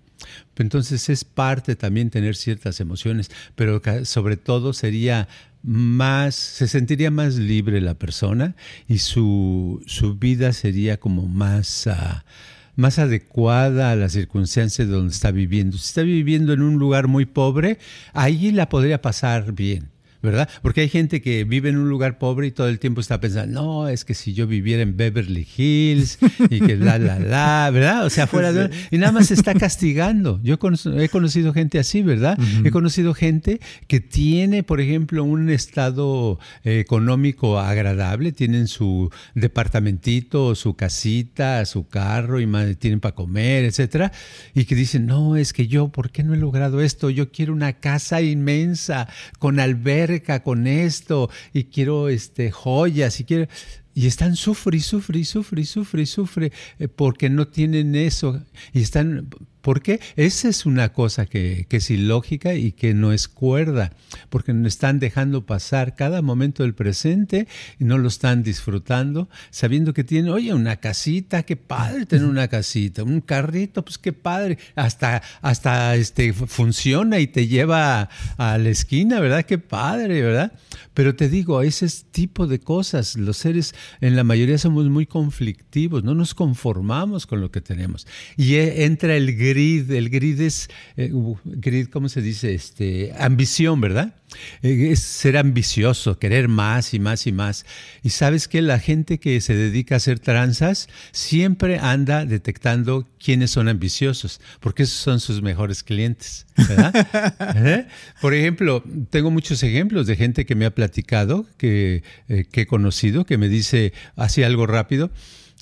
Entonces 0.56 1.10
es 1.10 1.24
parte 1.24 1.76
también 1.76 2.10
tener 2.10 2.36
ciertas 2.36 2.80
emociones, 2.80 3.30
pero 3.56 3.82
sobre 4.06 4.38
todo 4.38 4.74
sería 4.74 5.28
más, 5.64 6.36
se 6.36 6.68
sentiría 6.68 7.12
más 7.12 7.36
libre 7.36 7.82
la 7.82 7.96
persona 7.96 8.56
y 8.88 9.00
su, 9.00 9.84
su 9.86 10.16
vida 10.16 10.54
sería 10.54 10.98
como 10.98 11.28
más, 11.28 11.88
ah, 11.88 12.26
más 12.76 13.00
adecuada 13.00 13.92
a 13.92 13.96
las 13.96 14.14
circunstancias 14.14 14.88
de 14.88 14.94
donde 14.94 15.14
está 15.14 15.32
viviendo. 15.32 15.78
Si 15.78 15.88
está 15.88 16.04
viviendo 16.04 16.54
en 16.54 16.62
un 16.62 16.76
lugar 16.76 17.08
muy 17.08 17.26
pobre, 17.26 17.80
ahí 18.14 18.52
la 18.52 18.70
podría 18.70 19.02
pasar 19.02 19.52
bien. 19.54 19.97
¿Verdad? 20.22 20.50
Porque 20.62 20.82
hay 20.82 20.90
gente 20.90 21.22
que 21.22 21.44
vive 21.44 21.70
en 21.70 21.78
un 21.78 21.90
lugar 21.90 22.18
pobre 22.18 22.48
y 22.48 22.52
todo 22.52 22.68
el 22.68 22.80
tiempo 22.80 23.02
está 23.02 23.20
pensando, 23.20 23.62
no, 23.62 23.88
es 23.88 24.06
que 24.06 24.14
si 24.14 24.34
yo 24.34 24.48
viviera 24.48 24.82
en 24.82 24.98
Beverly 24.98 25.48
Hills 25.58 26.18
y 26.50 26.60
que 26.60 26.76
la, 26.76 26.98
la, 26.98 27.20
la, 27.20 27.70
¿verdad? 27.72 28.06
O 28.06 28.10
sea, 28.10 28.28
fuera 28.28 28.52
de... 28.52 28.70
Y 28.92 28.98
nada 28.98 29.12
más 29.12 29.28
se 29.28 29.34
está 29.34 29.54
castigando. 29.54 30.40
Yo 30.44 30.56
he 30.56 31.10
conocido 31.10 31.54
gente 31.54 31.80
así, 31.80 32.02
¿verdad? 32.02 32.38
He 32.64 32.72
conocido 32.72 33.14
gente 33.14 33.60
que 33.88 34.00
tiene, 34.00 34.64
por 34.64 34.82
ejemplo, 34.82 35.24
un 35.24 35.50
estado 35.50 36.40
eh, 36.64 36.80
económico 36.80 37.60
agradable, 37.60 38.32
tienen 38.32 38.68
su 38.68 39.12
departamentito, 39.36 40.56
su 40.56 40.76
casita, 40.76 41.66
su 41.66 41.88
carro 41.88 42.40
y 42.40 42.48
más, 42.48 42.78
tienen 42.78 43.00
para 43.00 43.16
comer, 43.16 43.66
etcétera, 43.66 44.12
y 44.54 44.66
que 44.66 44.76
dicen, 44.76 45.06
no, 45.06 45.36
es 45.36 45.54
que 45.54 45.68
yo, 45.68 45.90
¿por 45.90 46.12
qué 46.12 46.24
no 46.24 46.34
he 46.34 46.38
logrado 46.38 46.82
esto? 46.82 47.10
Yo 47.10 47.32
quiero 47.32 47.54
una 47.54 47.74
casa 47.74 48.22
inmensa 48.22 49.08
con 49.40 49.60
albergue 49.60 50.07
con 50.44 50.68
esto 50.68 51.30
y 51.54 51.66
quiero 51.66 52.10
este, 52.10 52.52
joyas 52.52 53.20
y 53.20 53.24
quiero... 53.24 53.48
Y 53.94 54.06
están 54.06 54.36
sufre 54.36 54.80
sufre 54.80 55.24
sufre 55.26 55.66
sufre 55.66 56.06
sufre 56.06 56.52
eh, 56.78 56.88
porque 56.88 57.32
no 57.32 57.48
tienen 57.48 57.96
eso. 57.96 58.44
Y 58.72 58.82
están 58.82 59.28
¿Por 59.68 59.82
qué? 59.82 60.00
Esa 60.16 60.48
es 60.48 60.66
una 60.66 60.94
cosa 60.94 61.26
que, 61.26 61.68
es 61.70 61.92
ilógica 61.92 62.54
y 62.54 62.72
que 62.72 62.94
no 62.94 63.12
es 63.12 63.28
cuerda, 63.28 63.92
porque 64.30 64.54
nos 64.54 64.68
están 64.68 64.98
dejando 64.98 65.46
pasar 65.46 65.94
cada 65.94 66.22
momento 66.22 66.64
del 66.64 66.74
presente 66.74 67.50
y 67.78 67.84
no 67.84 67.98
lo 67.98 68.08
están 68.08 68.44
disfrutando, 68.44 69.28
sabiendo 69.50 69.94
que 69.94 70.06
tienen, 70.06 70.32
oye, 70.32 70.54
una 70.54 70.78
casita, 70.78 71.44
qué 71.44 71.58
padre 71.58 72.06
tener 72.06 72.28
una 72.28 72.48
casita, 72.48 73.04
un 73.04 73.20
carrito, 73.20 73.84
pues 73.84 73.98
qué 73.98 74.14
padre, 74.14 74.58
hasta, 74.76 75.22
hasta 75.42 75.98
este, 75.98 76.32
funciona 76.32 77.20
y 77.20 77.28
te 77.28 77.48
lleva 77.48 78.08
a 78.38 78.58
la 78.58 78.70
esquina, 78.70 79.20
¿verdad? 79.20 79.44
Qué 79.44 79.58
padre, 79.58 80.22
¿verdad? 80.22 80.54
Pero 80.94 81.16
te 81.16 81.28
digo, 81.28 81.62
ese 81.62 81.88
tipo 82.10 82.48
de 82.48 82.60
cosas, 82.60 83.18
los 83.18 83.36
seres 83.36 83.76
en 84.00 84.16
la 84.16 84.24
mayoría 84.24 84.58
somos 84.58 84.90
muy 84.90 85.06
conflictivos, 85.06 86.06
no 86.06 86.16
nos 86.16 86.34
conformamos 86.34 87.28
con 87.28 87.42
lo 87.42 87.52
que 87.52 87.60
tenemos. 87.60 88.08
Y 88.38 88.56
e, 88.56 88.86
entra 88.86 89.16
el 89.16 89.36
el 89.58 90.10
grid 90.10 90.42
es, 90.42 90.70
eh, 90.96 91.12
grid, 91.44 91.88
¿cómo 91.88 92.10
se 92.10 92.22
dice? 92.22 92.54
Este, 92.54 93.14
ambición, 93.18 93.82
¿verdad? 93.82 94.16
Eh, 94.62 94.90
es 94.92 95.00
ser 95.00 95.38
ambicioso, 95.38 96.20
querer 96.20 96.48
más 96.48 96.94
y 96.94 97.00
más 97.00 97.28
y 97.28 97.32
más. 97.32 97.66
Y 98.04 98.10
sabes 98.10 98.48
que 98.48 98.62
la 98.62 98.80
gente 98.80 99.20
que 99.20 99.42
se 99.42 99.56
dedica 99.56 99.96
a 99.96 99.98
hacer 99.98 100.20
tranzas 100.20 100.88
siempre 101.12 101.80
anda 101.80 102.26
detectando 102.26 103.08
quiénes 103.24 103.52
son 103.52 103.68
ambiciosos, 103.68 104.42
porque 104.60 104.84
esos 104.84 105.00
son 105.00 105.20
sus 105.20 105.42
mejores 105.42 105.84
clientes. 105.84 106.46
¿verdad? 106.56 106.94
¿Eh? 107.56 107.88
Por 108.22 108.34
ejemplo, 108.34 108.84
tengo 109.10 109.32
muchos 109.32 109.64
ejemplos 109.64 110.08
de 110.08 110.16
gente 110.16 110.46
que 110.46 110.56
me 110.56 110.66
ha 110.66 110.76
platicado, 110.76 111.46
que, 111.58 112.04
que 112.28 112.62
he 112.62 112.68
conocido, 112.68 113.26
que 113.26 113.38
me 113.38 113.50
dice 113.50 113.94
así 114.16 114.44
algo 114.44 114.68
rápido 114.68 115.12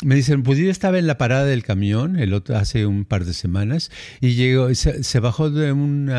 me 0.04 0.16
dicen, 0.16 0.44
pues 0.44 0.60
estaba 0.60 1.00
en 1.00 1.08
la 1.08 1.18
parada 1.18 1.46
del 1.46 1.64
camión 1.64 2.18
el 2.18 2.34
otro, 2.34 2.58
hace 2.58 2.86
un 2.86 3.06
par 3.06 3.24
de 3.24 3.34
semanas 3.34 3.92
y 4.20 4.34
llegó, 4.34 4.74
se, 4.76 5.20
bajó 5.20 5.50
de 5.50 5.72
un 5.72 6.12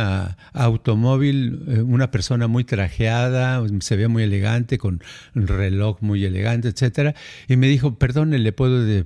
automóvil 0.55 1.63
eh, 1.69 1.83
una 1.83 2.11
persona 2.11 2.47
muy 2.47 2.65
trajeada, 2.65 3.63
se 3.81 3.97
veía 3.97 4.09
muy 4.09 4.23
elegante, 4.23 4.79
con 4.79 5.03
un 5.35 5.47
reloj 5.47 5.99
muy 6.01 6.25
elegante, 6.25 6.69
etcétera, 6.69 7.15
y 7.49 7.57
me 7.57 7.69
dijo, 7.69 7.99
perdone, 7.99 8.39
¿le 8.39 8.53
puedo 8.53 9.05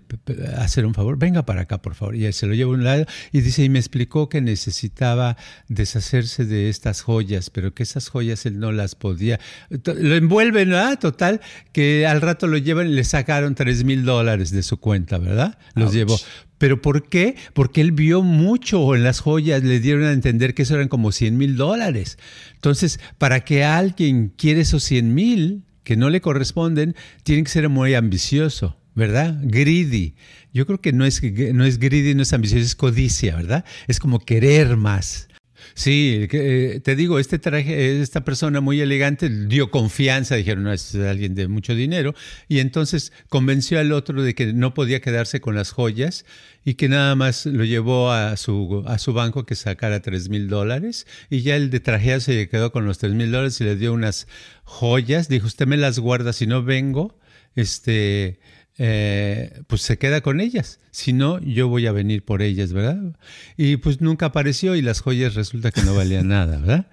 hacer 0.56 0.86
un 0.86 0.94
favor? 0.94 1.18
Venga 1.18 1.44
para 1.44 1.62
acá, 1.62 1.82
por 1.82 1.94
favor. 1.94 2.14
Y 2.14 2.32
se 2.32 2.46
lo 2.46 2.54
llevo 2.54 2.72
a 2.72 2.74
un 2.74 2.84
lado 2.84 3.06
y 3.32 3.40
dice, 3.40 3.64
y 3.64 3.68
me 3.68 3.78
explicó 3.78 4.28
que 4.28 4.40
necesitaba 4.40 5.36
deshacerse 5.68 6.44
de 6.44 6.68
estas 6.68 7.02
joyas, 7.02 7.50
pero 7.50 7.74
que 7.74 7.82
esas 7.82 8.08
joyas 8.08 8.46
él 8.46 8.60
no 8.60 8.70
las 8.70 8.94
podía. 8.94 9.40
Lo 9.68 10.14
envuelven, 10.14 10.70
¿verdad? 10.70 10.98
Total, 10.98 11.40
que 11.72 12.06
al 12.06 12.20
rato 12.20 12.46
lo 12.46 12.56
llevan 12.56 12.88
y 12.88 12.92
le 12.92 13.04
sacaron 13.04 13.54
tres 13.54 13.84
mil 13.84 14.04
dólares 14.04 14.50
de 14.50 14.59
su 14.62 14.78
cuenta, 14.78 15.18
¿verdad? 15.18 15.58
Los 15.74 15.92
llevó. 15.92 16.18
¿Pero 16.58 16.82
por 16.82 17.08
qué? 17.08 17.36
Porque 17.54 17.80
él 17.80 17.92
vio 17.92 18.22
mucho 18.22 18.94
en 18.94 19.02
las 19.02 19.20
joyas, 19.20 19.62
le 19.62 19.80
dieron 19.80 20.04
a 20.04 20.12
entender 20.12 20.54
que 20.54 20.62
eso 20.62 20.74
eran 20.74 20.88
como 20.88 21.10
100 21.10 21.38
mil 21.38 21.56
dólares. 21.56 22.18
Entonces, 22.54 23.00
para 23.18 23.40
que 23.40 23.64
alguien 23.64 24.32
quiera 24.36 24.60
esos 24.60 24.84
100 24.84 25.14
mil 25.14 25.64
que 25.84 25.96
no 25.96 26.10
le 26.10 26.20
corresponden, 26.20 26.94
tiene 27.22 27.42
que 27.44 27.50
ser 27.50 27.68
muy 27.68 27.94
ambicioso. 27.94 28.76
¿verdad? 28.94 29.38
Greedy. 29.42 30.14
Yo 30.52 30.66
creo 30.66 30.80
que 30.80 30.92
no 30.92 31.04
es, 31.04 31.22
no 31.54 31.64
es 31.64 31.78
greedy, 31.78 32.14
no 32.14 32.22
es 32.22 32.32
ambicioso, 32.32 32.64
es 32.64 32.74
codicia, 32.74 33.36
¿verdad? 33.36 33.64
Es 33.86 33.98
como 33.98 34.18
querer 34.18 34.76
más. 34.76 35.29
Sí, 35.74 36.26
eh, 36.30 36.80
te 36.82 36.96
digo, 36.96 37.18
este 37.18 37.38
traje, 37.38 38.00
esta 38.00 38.24
persona 38.24 38.60
muy 38.60 38.80
elegante 38.80 39.28
dio 39.28 39.70
confianza, 39.70 40.34
dijeron, 40.34 40.64
no, 40.64 40.72
es 40.72 40.94
alguien 40.94 41.34
de 41.34 41.48
mucho 41.48 41.74
dinero, 41.74 42.14
y 42.48 42.58
entonces 42.58 43.12
convenció 43.28 43.78
al 43.80 43.92
otro 43.92 44.22
de 44.22 44.34
que 44.34 44.52
no 44.52 44.74
podía 44.74 45.00
quedarse 45.00 45.40
con 45.40 45.54
las 45.54 45.70
joyas 45.70 46.24
y 46.64 46.74
que 46.74 46.88
nada 46.88 47.14
más 47.14 47.46
lo 47.46 47.64
llevó 47.64 48.12
a 48.12 48.36
su, 48.36 48.84
a 48.86 48.98
su 48.98 49.12
banco 49.12 49.46
que 49.46 49.54
sacara 49.54 50.00
tres 50.00 50.28
mil 50.28 50.48
dólares, 50.48 51.06
y 51.30 51.42
ya 51.42 51.56
el 51.56 51.70
de 51.70 51.80
traje 51.80 52.20
se 52.20 52.48
quedó 52.48 52.72
con 52.72 52.86
los 52.86 52.98
tres 52.98 53.12
mil 53.12 53.30
dólares 53.30 53.60
y 53.60 53.64
le 53.64 53.76
dio 53.76 53.92
unas 53.92 54.26
joyas, 54.64 55.28
dijo, 55.28 55.46
usted 55.46 55.66
me 55.66 55.76
las 55.76 55.98
guarda, 55.98 56.32
si 56.32 56.46
no 56.46 56.62
vengo, 56.62 57.18
este 57.56 58.38
eh, 58.82 59.60
pues 59.66 59.82
se 59.82 59.98
queda 59.98 60.22
con 60.22 60.40
ellas. 60.40 60.80
Si 60.90 61.12
no, 61.12 61.38
yo 61.40 61.68
voy 61.68 61.86
a 61.86 61.92
venir 61.92 62.24
por 62.24 62.40
ellas, 62.40 62.72
¿verdad? 62.72 63.14
Y 63.58 63.76
pues 63.76 64.00
nunca 64.00 64.26
apareció 64.26 64.74
y 64.74 64.80
las 64.80 65.02
joyas 65.02 65.34
resulta 65.34 65.70
que 65.70 65.82
no 65.82 65.94
valían 65.94 66.28
nada, 66.28 66.56
¿verdad? 66.56 66.86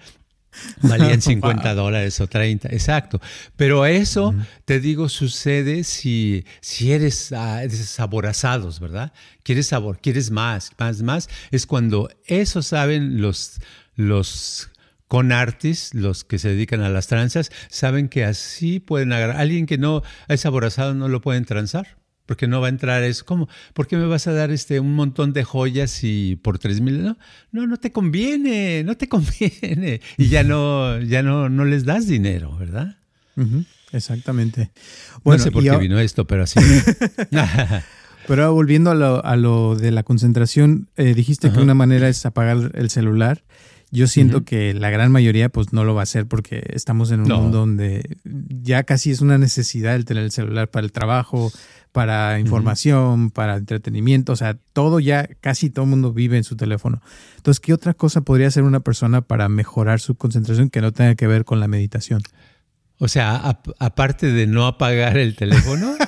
Valían 0.81 1.21
50 1.21 1.73
dólares 1.75 2.19
o 2.19 2.27
30, 2.27 2.67
exacto. 2.73 3.21
Pero 3.55 3.85
eso, 3.85 4.35
te 4.65 4.81
digo, 4.81 5.07
sucede 5.07 5.85
si, 5.85 6.43
si 6.59 6.91
eres 6.91 7.31
uh, 7.31 8.79
¿verdad? 8.81 9.13
Quieres 9.43 9.67
sabor, 9.67 9.99
quieres 10.01 10.29
más, 10.29 10.71
más, 10.77 11.01
más. 11.03 11.29
Es 11.51 11.65
cuando 11.65 12.09
eso 12.25 12.63
saben 12.63 13.21
los, 13.21 13.61
los 13.95 14.71
con 15.07 15.31
artis, 15.31 15.93
los 15.93 16.23
que 16.23 16.37
se 16.37 16.49
dedican 16.49 16.81
a 16.81 16.89
las 16.89 17.07
tranzas, 17.07 17.51
saben 17.69 18.09
que 18.09 18.25
así 18.25 18.79
pueden 18.79 19.13
agarrar. 19.13 19.37
Alguien 19.37 19.65
que 19.65 19.77
no 19.77 20.03
es 20.27 20.45
aborazado 20.45 20.93
no 20.93 21.07
lo 21.07 21.21
pueden 21.21 21.45
transar, 21.45 21.97
porque 22.25 22.47
no 22.47 22.59
va 22.59 22.67
a 22.67 22.69
entrar 22.69 23.03
eso. 23.03 23.25
¿Cómo? 23.25 23.47
¿Por 23.73 23.87
qué 23.87 23.95
me 23.95 24.05
vas 24.05 24.27
a 24.27 24.33
dar 24.33 24.51
este 24.51 24.79
un 24.79 24.93
montón 24.93 25.33
de 25.33 25.43
joyas 25.43 26.03
y 26.03 26.35
por 26.35 26.59
tres 26.59 26.81
mil? 26.81 27.01
No, 27.03 27.17
no, 27.51 27.67
no 27.67 27.77
te 27.77 27.91
conviene, 27.91 28.83
no 28.83 28.95
te 28.97 29.07
conviene. 29.09 30.01
Y 30.17 30.27
ya 30.27 30.43
no, 30.43 30.99
ya 30.99 31.23
no, 31.23 31.49
no 31.49 31.65
les 31.65 31.85
das 31.85 32.07
dinero, 32.07 32.55
¿verdad? 32.57 32.97
exactamente. 33.91 34.71
Bueno, 35.23 35.37
no 35.37 35.43
sé 35.43 35.51
por 35.51 35.63
qué 35.63 35.77
vino 35.77 35.99
esto, 35.99 36.25
pero 36.25 36.43
así. 36.43 36.59
pero 38.27 38.51
volviendo 38.51 38.91
a 38.91 39.35
lo, 39.35 39.75
de 39.75 39.91
la 39.91 40.03
concentración, 40.03 40.89
eh, 40.97 41.13
dijiste 41.13 41.51
que 41.51 41.59
una 41.59 41.75
manera 41.75 42.09
es 42.09 42.25
apagar 42.25 42.71
el 42.73 42.89
celular. 42.89 43.43
Yo 43.89 44.07
siento 44.07 44.43
que 44.43 44.73
la 44.73 44.89
gran 44.89 45.11
mayoría 45.11 45.47
pues 45.47 45.71
no 45.71 45.85
lo 45.85 45.95
va 45.95 46.01
a 46.01 46.03
hacer 46.03 46.25
porque 46.25 46.61
estamos 46.73 47.11
en 47.11 47.21
un 47.21 47.29
mundo 47.29 47.59
donde 47.59 48.17
ya 48.23 48.83
casi 48.83 49.11
es 49.11 49.21
una 49.21 49.37
necesidad 49.37 49.95
el 49.95 50.03
tener 50.03 50.23
el 50.23 50.31
celular 50.31 50.69
para 50.69 50.85
el 50.85 50.91
trabajo, 50.91 51.51
para 51.93 52.39
información, 52.39 53.31
para 53.31 53.55
entretenimiento, 53.55 54.33
o 54.33 54.35
sea, 54.35 54.57
todo 54.73 54.99
ya, 54.99 55.27
casi 55.39 55.69
todo 55.69 55.85
el 55.85 55.89
mundo 55.89 56.13
vive 56.13 56.37
en 56.37 56.43
su 56.43 56.57
teléfono. 56.57 57.01
Entonces, 57.37 57.59
¿qué 57.59 57.73
otra 57.73 57.93
cosa 57.93 58.21
podría 58.21 58.49
hacer 58.49 58.63
una 58.63 58.81
persona 58.81 59.21
para 59.21 59.47
mejorar 59.49 59.99
su 59.99 60.15
concentración 60.15 60.69
que 60.69 60.81
no 60.81 60.91
tenga 60.91 61.15
que 61.15 61.27
ver 61.27 61.45
con 61.45 61.59
la 61.59 61.67
meditación? 61.67 62.21
O 62.99 63.07
sea, 63.07 63.59
aparte 63.77 64.31
de 64.31 64.47
no 64.47 64.65
apagar 64.65 65.17
el 65.17 65.35
teléfono. 65.35 65.95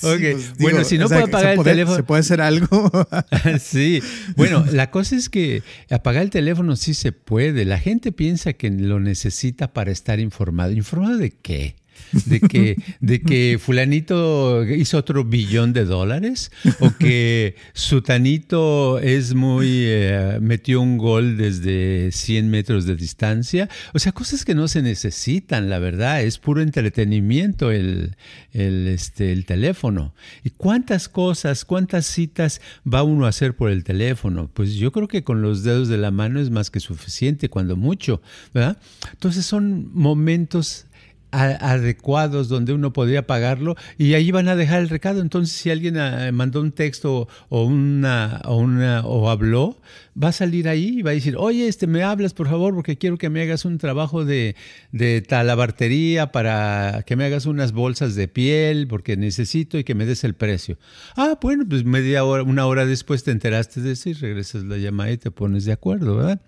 Pues, 0.00 0.56
bueno, 0.58 0.84
si 0.84 0.96
no 0.96 1.08
puede 1.08 1.22
apagar 1.22 1.58
el 1.58 1.62
teléfono. 1.64 1.96
¿Se 1.96 2.02
puede 2.02 2.20
hacer 2.20 2.40
algo? 2.40 2.90
sí. 3.60 4.00
Bueno, 4.36 4.64
la 4.72 4.90
cosa 4.90 5.16
es 5.16 5.28
que 5.28 5.62
apagar 5.90 6.22
el 6.22 6.30
teléfono 6.30 6.76
sí 6.76 6.94
se 6.94 7.12
puede. 7.12 7.64
La 7.64 7.78
gente 7.78 8.12
piensa 8.12 8.52
que 8.52 8.70
lo 8.70 9.00
necesita 9.00 9.72
para 9.72 9.90
estar 9.90 10.20
informado. 10.20 10.72
¿Informado 10.72 11.18
de 11.18 11.30
qué? 11.30 11.76
De 12.12 12.40
que, 12.40 12.76
de 13.00 13.20
que 13.20 13.58
fulanito 13.60 14.64
hizo 14.64 14.98
otro 14.98 15.24
billón 15.24 15.72
de 15.72 15.84
dólares 15.84 16.50
o 16.80 16.90
que 16.98 17.56
sutanito 17.72 18.98
es 18.98 19.34
muy, 19.34 19.84
eh, 19.84 20.38
metió 20.40 20.80
un 20.80 20.98
gol 20.98 21.36
desde 21.36 22.10
100 22.12 22.50
metros 22.50 22.86
de 22.86 22.96
distancia. 22.96 23.68
O 23.94 23.98
sea, 23.98 24.12
cosas 24.12 24.44
que 24.44 24.54
no 24.54 24.68
se 24.68 24.82
necesitan, 24.82 25.70
la 25.70 25.78
verdad, 25.78 26.22
es 26.22 26.38
puro 26.38 26.60
entretenimiento 26.60 27.70
el, 27.70 28.16
el, 28.52 28.86
este, 28.88 29.32
el 29.32 29.44
teléfono. 29.44 30.14
¿Y 30.44 30.50
cuántas 30.50 31.08
cosas, 31.08 31.64
cuántas 31.64 32.06
citas 32.06 32.60
va 32.86 33.02
uno 33.02 33.26
a 33.26 33.30
hacer 33.30 33.56
por 33.56 33.70
el 33.70 33.84
teléfono? 33.84 34.50
Pues 34.52 34.74
yo 34.74 34.92
creo 34.92 35.08
que 35.08 35.24
con 35.24 35.42
los 35.42 35.62
dedos 35.62 35.88
de 35.88 35.98
la 35.98 36.10
mano 36.10 36.40
es 36.40 36.50
más 36.50 36.70
que 36.70 36.80
suficiente, 36.80 37.48
cuando 37.48 37.76
mucho, 37.76 38.20
¿verdad? 38.54 38.78
Entonces 39.12 39.44
son 39.46 39.90
momentos 39.92 40.86
adecuados 41.30 42.48
donde 42.48 42.72
uno 42.72 42.92
podría 42.92 43.26
pagarlo 43.26 43.76
y 43.96 44.14
ahí 44.14 44.30
van 44.30 44.48
a 44.48 44.56
dejar 44.56 44.80
el 44.80 44.88
recado. 44.88 45.20
Entonces, 45.20 45.54
si 45.54 45.70
alguien 45.70 45.96
ah, 45.98 46.30
mandó 46.32 46.60
un 46.60 46.72
texto 46.72 47.28
o 47.48 47.64
una, 47.64 48.40
o 48.44 48.56
una 48.56 49.02
o 49.04 49.30
habló, 49.30 49.76
va 50.20 50.28
a 50.28 50.32
salir 50.32 50.68
ahí 50.68 50.98
y 50.98 51.02
va 51.02 51.10
a 51.10 51.14
decir, 51.14 51.36
oye, 51.36 51.68
este, 51.68 51.86
me 51.86 52.02
hablas 52.02 52.34
por 52.34 52.48
favor 52.48 52.74
porque 52.74 52.98
quiero 52.98 53.18
que 53.18 53.30
me 53.30 53.42
hagas 53.42 53.64
un 53.64 53.78
trabajo 53.78 54.24
de, 54.24 54.56
de 54.90 55.22
talabartería 55.22 56.32
para 56.32 57.04
que 57.06 57.16
me 57.16 57.24
hagas 57.24 57.46
unas 57.46 57.72
bolsas 57.72 58.14
de 58.14 58.26
piel 58.26 58.88
porque 58.88 59.16
necesito 59.16 59.78
y 59.78 59.84
que 59.84 59.94
me 59.94 60.06
des 60.06 60.24
el 60.24 60.34
precio. 60.34 60.78
Ah, 61.16 61.38
bueno, 61.40 61.64
pues 61.68 61.84
media 61.84 62.24
hora, 62.24 62.42
una 62.42 62.66
hora 62.66 62.86
después 62.86 63.22
te 63.22 63.30
enteraste 63.30 63.80
de 63.80 63.92
eso 63.92 64.08
regresas 64.20 64.64
la 64.64 64.78
llamada 64.78 65.12
y 65.12 65.18
te 65.18 65.30
pones 65.30 65.64
de 65.64 65.72
acuerdo, 65.72 66.16
¿verdad? 66.16 66.40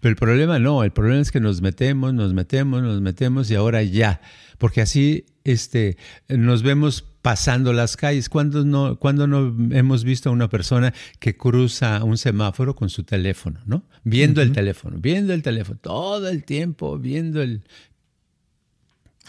Pero 0.00 0.10
el 0.10 0.16
problema 0.16 0.58
no, 0.58 0.84
el 0.84 0.92
problema 0.92 1.20
es 1.20 1.30
que 1.30 1.40
nos 1.40 1.60
metemos, 1.60 2.14
nos 2.14 2.32
metemos, 2.32 2.82
nos 2.82 3.00
metemos 3.00 3.50
y 3.50 3.54
ahora 3.54 3.82
ya 3.82 4.20
porque 4.58 4.80
así 4.80 5.26
este, 5.44 5.96
nos 6.28 6.62
vemos 6.62 7.04
pasando 7.22 7.72
las 7.72 7.96
calles. 7.96 8.28
¿Cuándo 8.28 8.64
no, 8.64 8.98
cuando 8.98 9.26
no 9.26 9.54
hemos 9.76 10.04
visto 10.04 10.30
a 10.30 10.32
una 10.32 10.48
persona 10.48 10.94
que 11.18 11.36
cruza 11.36 12.02
un 12.04 12.16
semáforo 12.16 12.74
con 12.74 12.88
su 12.88 13.04
teléfono, 13.04 13.60
¿no? 13.66 13.84
Viendo 14.04 14.40
el 14.40 14.52
teléfono, 14.52 14.98
viendo 14.98 15.32
el 15.34 15.42
teléfono, 15.42 15.78
todo 15.82 16.28
el 16.28 16.44
tiempo 16.44 16.98
viendo 16.98 17.42
el 17.42 17.64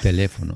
teléfono. 0.02 0.56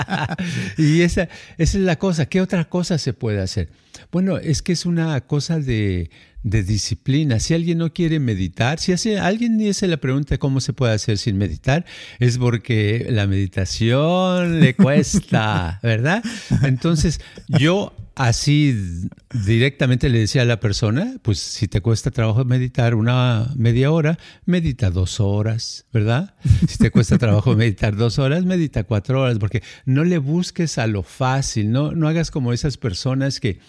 y 0.78 1.02
esa, 1.02 1.28
esa 1.58 1.78
es 1.78 1.84
la 1.84 1.96
cosa. 1.96 2.26
¿Qué 2.26 2.40
otra 2.40 2.64
cosa 2.64 2.98
se 2.98 3.12
puede 3.12 3.40
hacer? 3.40 3.68
Bueno, 4.10 4.38
es 4.38 4.62
que 4.62 4.72
es 4.72 4.86
una 4.86 5.20
cosa 5.22 5.58
de 5.58 6.10
de 6.42 6.62
disciplina. 6.62 7.38
Si 7.38 7.54
alguien 7.54 7.78
no 7.78 7.92
quiere 7.92 8.18
meditar, 8.18 8.78
si 8.78 8.92
hace, 8.92 9.18
alguien 9.18 9.58
dice 9.58 9.86
la 9.86 9.96
pregunta 9.96 10.38
cómo 10.38 10.60
se 10.60 10.72
puede 10.72 10.92
hacer 10.92 11.18
sin 11.18 11.38
meditar, 11.38 11.84
es 12.18 12.38
porque 12.38 13.06
la 13.10 13.26
meditación 13.26 14.60
le 14.60 14.74
cuesta, 14.74 15.78
¿verdad? 15.82 16.22
Entonces, 16.62 17.20
yo 17.46 17.94
así 18.14 19.08
directamente 19.32 20.08
le 20.08 20.20
decía 20.20 20.42
a 20.42 20.44
la 20.44 20.60
persona, 20.60 21.16
pues 21.22 21.38
si 21.38 21.68
te 21.68 21.80
cuesta 21.80 22.10
trabajo 22.10 22.44
meditar 22.44 22.94
una 22.94 23.50
media 23.56 23.90
hora, 23.90 24.18
medita 24.44 24.90
dos 24.90 25.20
horas, 25.20 25.86
¿verdad? 25.92 26.34
Si 26.68 26.78
te 26.78 26.90
cuesta 26.90 27.18
trabajo 27.18 27.56
meditar 27.56 27.96
dos 27.96 28.18
horas, 28.18 28.44
medita 28.44 28.84
cuatro 28.84 29.22
horas, 29.22 29.38
porque 29.38 29.62
no 29.84 30.04
le 30.04 30.18
busques 30.18 30.78
a 30.78 30.86
lo 30.86 31.02
fácil, 31.02 31.72
no, 31.72 31.92
no 31.92 32.08
hagas 32.08 32.30
como 32.30 32.52
esas 32.52 32.76
personas 32.76 33.40
que, 33.40 33.60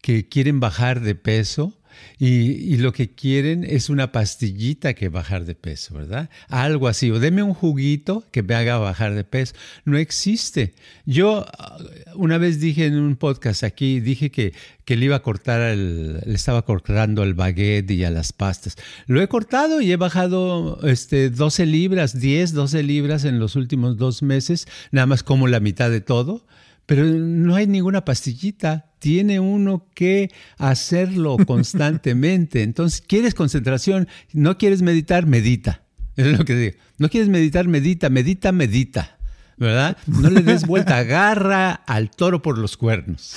que 0.00 0.28
quieren 0.28 0.60
bajar 0.60 1.00
de 1.00 1.14
peso 1.14 1.78
y, 2.18 2.76
lo 2.78 2.92
que 2.92 3.10
quieren 3.10 3.64
es 3.64 3.88
una 3.88 4.12
pastillita 4.12 4.94
que 4.94 5.08
bajar 5.08 5.44
de 5.44 5.54
peso, 5.54 5.94
¿verdad? 5.94 6.30
Algo 6.48 6.88
así, 6.88 7.10
o 7.10 7.18
deme 7.18 7.42
un 7.42 7.54
juguito 7.54 8.24
que 8.30 8.42
me 8.42 8.54
haga 8.54 8.78
bajar 8.78 9.14
de 9.14 9.24
peso. 9.24 9.54
No 9.84 9.98
existe. 9.98 10.74
Yo 11.06 11.46
uh, 11.46 12.22
una 12.22 12.38
vez 12.38 12.60
dije 12.60 12.86
en 12.86 12.98
un 12.98 13.16
podcast 13.16 13.64
aquí, 13.64 14.00
dije 14.00 14.30
que, 14.30 14.52
que 14.84 14.96
le 14.96 15.06
iba 15.06 15.16
a 15.16 15.22
cortar, 15.22 15.60
el, 15.60 16.20
le 16.24 16.34
estaba 16.34 16.62
cortando 16.62 17.22
el 17.22 17.34
baguette 17.34 17.90
y 17.90 18.04
a 18.04 18.10
las 18.10 18.32
pastas. 18.32 18.76
Lo 19.06 19.20
he 19.20 19.28
cortado 19.28 19.80
y 19.80 19.92
he 19.92 19.96
bajado 19.96 20.80
este, 20.82 21.30
12 21.30 21.66
libras, 21.66 22.18
10, 22.18 22.52
12 22.52 22.82
libras 22.82 23.24
en 23.24 23.38
los 23.38 23.56
últimos 23.56 23.96
dos 23.96 24.22
meses, 24.22 24.66
nada 24.92 25.06
más 25.06 25.22
como 25.22 25.48
la 25.48 25.60
mitad 25.60 25.90
de 25.90 26.00
todo 26.00 26.46
pero 26.88 27.04
no 27.04 27.54
hay 27.54 27.66
ninguna 27.66 28.06
pastillita. 28.06 28.87
Tiene 28.98 29.40
uno 29.40 29.86
que 29.94 30.30
hacerlo 30.56 31.36
constantemente. 31.46 32.62
Entonces, 32.62 33.00
¿quieres 33.00 33.34
concentración? 33.34 34.08
¿No 34.32 34.58
quieres 34.58 34.82
meditar? 34.82 35.26
Medita. 35.26 35.82
Eso 36.16 36.30
es 36.30 36.38
lo 36.38 36.44
que 36.44 36.56
digo. 36.56 36.76
¿No 36.98 37.08
quieres 37.08 37.28
meditar? 37.28 37.68
Medita, 37.68 38.10
medita, 38.10 38.52
medita. 38.52 39.18
¿verdad? 39.58 39.96
No 40.06 40.30
le 40.30 40.42
des 40.42 40.66
vuelta, 40.66 40.98
agarra 40.98 41.72
al 41.72 42.10
toro 42.10 42.42
por 42.42 42.58
los 42.58 42.76
cuernos. 42.76 43.36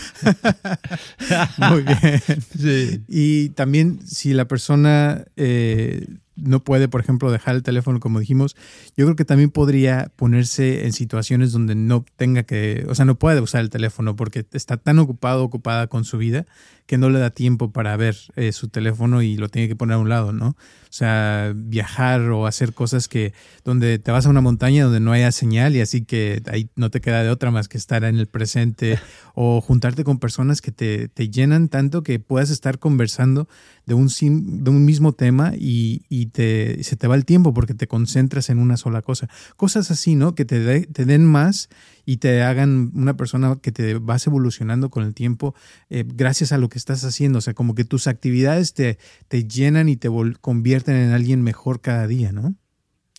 Muy 1.57 1.83
bien. 1.83 3.03
Y 3.07 3.49
también 3.49 3.99
si 4.05 4.33
la 4.33 4.47
persona 4.47 5.25
eh, 5.35 6.05
no 6.43 6.63
puede, 6.63 6.87
por 6.87 7.01
ejemplo, 7.01 7.31
dejar 7.31 7.55
el 7.55 7.63
teléfono, 7.63 7.99
como 7.99 8.19
dijimos, 8.19 8.55
yo 8.97 9.05
creo 9.05 9.15
que 9.15 9.25
también 9.25 9.51
podría 9.51 10.11
ponerse 10.15 10.85
en 10.85 10.93
situaciones 10.93 11.51
donde 11.51 11.75
no 11.75 12.05
tenga 12.15 12.43
que, 12.43 12.85
o 12.89 12.95
sea, 12.95 13.05
no 13.05 13.15
puede 13.15 13.41
usar 13.41 13.61
el 13.61 13.69
teléfono 13.69 14.15
porque 14.15 14.45
está 14.51 14.77
tan 14.77 14.99
ocupado, 14.99 15.43
ocupada 15.43 15.87
con 15.87 16.05
su 16.05 16.17
vida, 16.17 16.45
que 16.85 16.97
no 16.97 17.09
le 17.09 17.19
da 17.19 17.29
tiempo 17.29 17.71
para 17.71 17.95
ver 17.95 18.17
eh, 18.35 18.51
su 18.51 18.67
teléfono 18.67 19.21
y 19.21 19.37
lo 19.37 19.47
tiene 19.47 19.69
que 19.69 19.77
poner 19.77 19.95
a 19.95 19.99
un 19.99 20.09
lado, 20.09 20.33
¿no? 20.33 20.49
O 20.49 20.93
sea, 20.93 21.53
viajar 21.55 22.19
o 22.31 22.47
hacer 22.47 22.73
cosas 22.73 23.07
que 23.07 23.33
donde 23.63 23.97
te 23.97 24.11
vas 24.11 24.25
a 24.25 24.29
una 24.29 24.41
montaña 24.41 24.83
donde 24.83 24.99
no 24.99 25.13
haya 25.13 25.31
señal 25.31 25.73
y 25.73 25.79
así 25.79 26.03
que 26.03 26.41
ahí 26.51 26.69
no 26.75 26.91
te 26.91 26.99
queda 26.99 27.23
de 27.23 27.29
otra 27.29 27.49
más 27.49 27.69
que 27.69 27.77
estar 27.77 28.03
en 28.03 28.17
el 28.17 28.27
presente 28.27 28.99
o 29.35 29.61
juntarte 29.61 30.03
con 30.03 30.19
personas 30.19 30.59
que 30.59 30.73
te, 30.73 31.07
te 31.07 31.29
llenan 31.29 31.69
tanto 31.69 32.03
que 32.03 32.19
puedas 32.19 32.49
estar 32.49 32.77
conversando 32.77 33.47
de 33.91 33.95
un, 33.95 34.07
de 34.63 34.69
un 34.69 34.85
mismo 34.85 35.11
tema 35.11 35.51
y, 35.53 36.05
y 36.07 36.27
te, 36.27 36.81
se 36.81 36.95
te 36.95 37.07
va 37.07 37.15
el 37.15 37.25
tiempo 37.25 37.53
porque 37.53 37.73
te 37.73 37.87
concentras 37.87 38.49
en 38.49 38.57
una 38.57 38.77
sola 38.77 39.01
cosa. 39.01 39.27
Cosas 39.57 39.91
así, 39.91 40.15
¿no? 40.15 40.33
Que 40.33 40.45
te, 40.45 40.59
den 40.87 41.25
más 41.25 41.67
y 42.05 42.17
te 42.17 42.41
hagan 42.41 42.91
una 42.95 43.17
persona 43.17 43.57
que 43.61 43.73
te 43.73 43.95
vas 43.95 44.25
evolucionando 44.27 44.89
con 44.89 45.03
el 45.03 45.13
tiempo 45.13 45.55
eh, 45.89 46.05
gracias 46.07 46.53
a 46.53 46.57
lo 46.57 46.69
que 46.69 46.77
estás 46.77 47.03
haciendo. 47.03 47.39
O 47.39 47.41
sea, 47.41 47.53
como 47.53 47.75
que 47.75 47.83
tus 47.83 48.07
actividades 48.07 48.73
te, 48.73 48.97
te 49.27 49.43
llenan 49.45 49.89
y 49.89 49.97
te 49.97 50.07
convierten 50.39 50.95
en 50.95 51.11
alguien 51.11 51.41
mejor 51.41 51.81
cada 51.81 52.07
día, 52.07 52.31
¿no? 52.31 52.55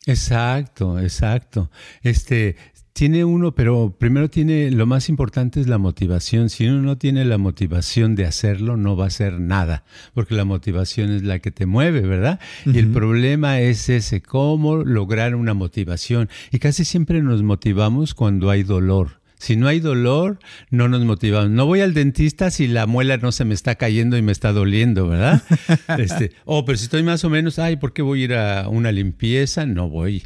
Exacto, 0.06 0.98
exacto. 0.98 1.70
Este, 2.00 2.56
tiene 2.92 3.24
uno, 3.24 3.52
pero 3.52 3.94
primero 3.98 4.28
tiene, 4.28 4.70
lo 4.70 4.86
más 4.86 5.08
importante 5.08 5.60
es 5.60 5.66
la 5.66 5.78
motivación. 5.78 6.50
Si 6.50 6.66
uno 6.66 6.82
no 6.82 6.98
tiene 6.98 7.24
la 7.24 7.38
motivación 7.38 8.14
de 8.14 8.26
hacerlo, 8.26 8.76
no 8.76 8.96
va 8.96 9.04
a 9.04 9.08
hacer 9.08 9.40
nada, 9.40 9.84
porque 10.14 10.34
la 10.34 10.44
motivación 10.44 11.10
es 11.10 11.22
la 11.22 11.38
que 11.38 11.50
te 11.50 11.64
mueve, 11.64 12.02
¿verdad? 12.02 12.38
Y 12.66 12.78
el 12.78 12.88
problema 12.88 13.60
es 13.60 13.88
ese, 13.88 14.20
cómo 14.20 14.76
lograr 14.76 15.34
una 15.34 15.54
motivación. 15.54 16.28
Y 16.50 16.58
casi 16.58 16.84
siempre 16.84 17.22
nos 17.22 17.42
motivamos 17.42 18.14
cuando 18.14 18.50
hay 18.50 18.62
dolor 18.62 19.20
Si 19.38 19.56
no 19.56 19.68
hay 19.68 19.80
dolor, 19.80 20.38
no 20.70 20.88
nos 20.88 21.02
motivamos. 21.04 21.50
No 21.50 21.66
voy 21.66 21.80
al 21.80 21.94
dentista 21.94 22.50
si 22.50 22.68
la 22.68 22.86
muela 22.86 23.16
no 23.16 23.32
se 23.32 23.44
me 23.44 23.54
está 23.54 23.74
cayendo 23.76 24.18
y 24.18 24.22
me 24.22 24.32
está 24.32 24.52
doliendo, 24.52 25.08
¿verdad? 25.08 25.42
Este, 25.98 26.32
oh, 26.44 26.64
pero 26.64 26.76
si 26.76 26.84
estoy 26.84 27.02
más 27.02 27.24
o 27.24 27.30
menos, 27.30 27.58
ay, 27.58 27.76
¿por 27.76 27.92
qué 27.94 28.02
voy 28.02 28.20
a 28.20 28.24
ir 28.24 28.34
a 28.34 28.68
una 28.68 28.92
limpieza? 28.92 29.64
No 29.64 29.88
voy. 29.88 30.22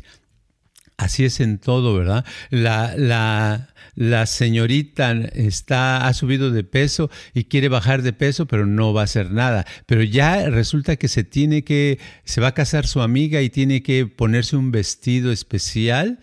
Así 0.98 1.26
es 1.26 1.40
en 1.40 1.58
todo, 1.58 1.94
¿verdad? 1.94 2.24
La, 2.50 2.94
la, 2.96 3.68
la 3.96 4.24
señorita 4.24 5.12
está, 5.34 6.06
ha 6.06 6.14
subido 6.14 6.50
de 6.50 6.64
peso 6.64 7.10
y 7.34 7.44
quiere 7.44 7.68
bajar 7.68 8.00
de 8.00 8.14
peso, 8.14 8.46
pero 8.46 8.64
no 8.64 8.94
va 8.94 9.02
a 9.02 9.04
hacer 9.04 9.30
nada. 9.30 9.66
Pero 9.84 10.02
ya 10.02 10.48
resulta 10.48 10.96
que 10.96 11.08
se 11.08 11.22
tiene 11.22 11.64
que, 11.64 11.98
se 12.24 12.40
va 12.40 12.48
a 12.48 12.54
casar 12.54 12.86
su 12.86 13.02
amiga 13.02 13.42
y 13.42 13.50
tiene 13.50 13.82
que 13.82 14.06
ponerse 14.06 14.56
un 14.56 14.70
vestido 14.70 15.32
especial 15.32 16.18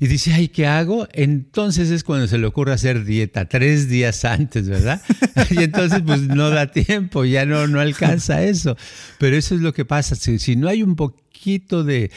y 0.00 0.08
dice, 0.08 0.32
ay, 0.32 0.48
¿qué 0.48 0.66
hago? 0.66 1.06
Entonces 1.12 1.90
es 1.90 2.02
cuando 2.02 2.26
se 2.26 2.38
le 2.38 2.46
ocurre 2.46 2.72
hacer 2.72 3.04
dieta, 3.04 3.44
tres 3.44 3.88
días 3.88 4.24
antes, 4.24 4.68
¿verdad? 4.68 5.02
y 5.50 5.62
entonces 5.62 6.02
pues 6.04 6.22
no 6.22 6.50
da 6.50 6.72
tiempo, 6.72 7.24
ya 7.24 7.46
no, 7.46 7.68
no 7.68 7.78
alcanza 7.78 8.42
eso. 8.42 8.76
Pero 9.18 9.36
eso 9.36 9.54
es 9.54 9.60
lo 9.60 9.72
que 9.72 9.84
pasa. 9.84 10.16
Si, 10.16 10.40
si 10.40 10.56
no 10.56 10.68
hay 10.68 10.82
un 10.82 10.96
poquito 10.96 11.25
de, 11.46 12.10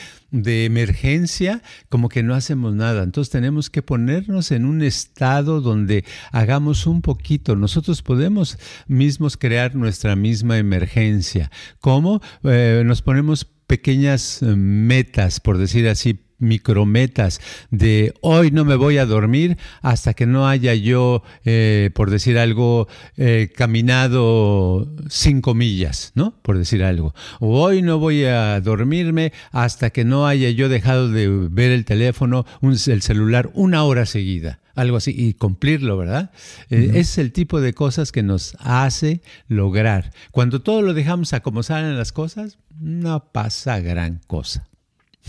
emergencia, 0.66 1.62
como 1.90 2.10
que 2.10 2.24
no 2.24 2.34
hacemos 2.34 2.74
nada. 2.74 3.04
Entonces 3.04 3.32
tenemos 3.32 3.70
que 3.70 3.82
ponernos 3.82 4.52
en 4.52 4.66
un 4.66 4.82
estado 4.82 5.62
donde 5.62 6.04
hagamos 6.32 6.88
un 6.88 7.02
poquito. 7.02 7.56
Nosotros 7.56 8.02
podemos 8.02 8.58
mismos 8.88 9.38
crear 9.38 9.76
nuestra 9.76 10.16
misma 10.16 10.58
emergencia. 10.58 11.52
¿Cómo? 11.80 12.22
Eh, 12.44 12.82
nos 12.86 13.02
ponemos 13.02 13.46
pequeñas 13.68 14.42
eh, 14.42 14.56
metas, 14.56 15.40
por 15.40 15.60
decir 15.60 15.88
así, 15.88 16.20
micrometas 16.40 17.42
de 17.70 18.14
hoy 18.22 18.52
no 18.52 18.66
me 18.66 18.76
voy 18.76 18.98
a 18.98 19.06
dormir 19.06 19.58
hasta 19.82 20.14
que 20.14 20.26
no 20.26 20.48
haya 20.48 20.74
yo, 20.74 21.24
eh, 21.46 21.92
por 21.94 22.10
decir 22.10 22.38
algo, 22.38 22.88
eh, 23.18 23.52
caminado 23.56 24.88
cinco 25.10 25.54
millas, 25.54 26.12
¿no? 26.16 26.34
Por 26.42 26.58
decir 26.58 26.84
algo. 26.84 27.14
O 27.40 27.62
hoy 27.62 27.82
no 27.82 28.00
voy 28.00 28.26
a 28.26 28.60
dormirme 28.62 29.34
hasta 29.52 29.90
que 29.90 30.06
no 30.06 30.28
haya 30.28 30.50
yo 30.50 30.70
dejado 30.70 31.10
de 31.10 31.28
ver 31.30 31.72
el 31.72 31.86
teléfono, 31.86 32.46
el 32.62 33.02
celular, 33.02 33.50
una 33.54 33.84
hora 33.84 34.06
seguida. 34.06 34.60
Algo 34.76 34.98
así, 34.98 35.14
y 35.14 35.34
cumplirlo, 35.34 35.98
¿verdad? 35.98 36.32
Eh, 36.70 36.92
es 36.96 37.18
el 37.18 37.34
tipo 37.34 37.60
de 37.60 37.74
cosas 37.74 38.14
que 38.14 38.24
nos 38.24 38.56
hace 38.60 39.22
lograr. 39.50 40.14
Cuando 40.32 40.62
todo 40.62 40.82
lo 40.82 40.94
dejamos 40.94 41.34
a 41.34 41.42
como 41.42 41.64
salen 41.64 41.98
las 41.98 42.14
cosas, 42.14 42.60
no 42.80 43.32
pasa 43.34 43.80
gran 43.80 44.22
cosa. 44.26 44.70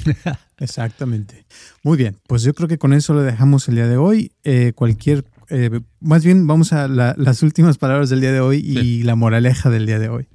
Exactamente. 0.58 1.46
Muy 1.82 1.96
bien, 1.96 2.18
pues 2.26 2.42
yo 2.42 2.54
creo 2.54 2.68
que 2.68 2.78
con 2.78 2.92
eso 2.92 3.14
lo 3.14 3.22
dejamos 3.22 3.68
el 3.68 3.76
día 3.76 3.86
de 3.86 3.96
hoy. 3.96 4.32
Eh, 4.44 4.72
cualquier, 4.74 5.24
eh, 5.48 5.80
más 6.00 6.24
bien 6.24 6.46
vamos 6.46 6.72
a 6.72 6.88
las 6.88 7.42
últimas 7.42 7.78
palabras 7.78 8.10
del 8.10 8.20
día 8.20 8.32
de 8.32 8.40
hoy 8.40 8.58
y 8.58 9.02
la 9.02 9.14
moraleja 9.14 9.70
del 9.70 9.86
día 9.86 9.98
de 9.98 10.08
hoy. 10.08 10.28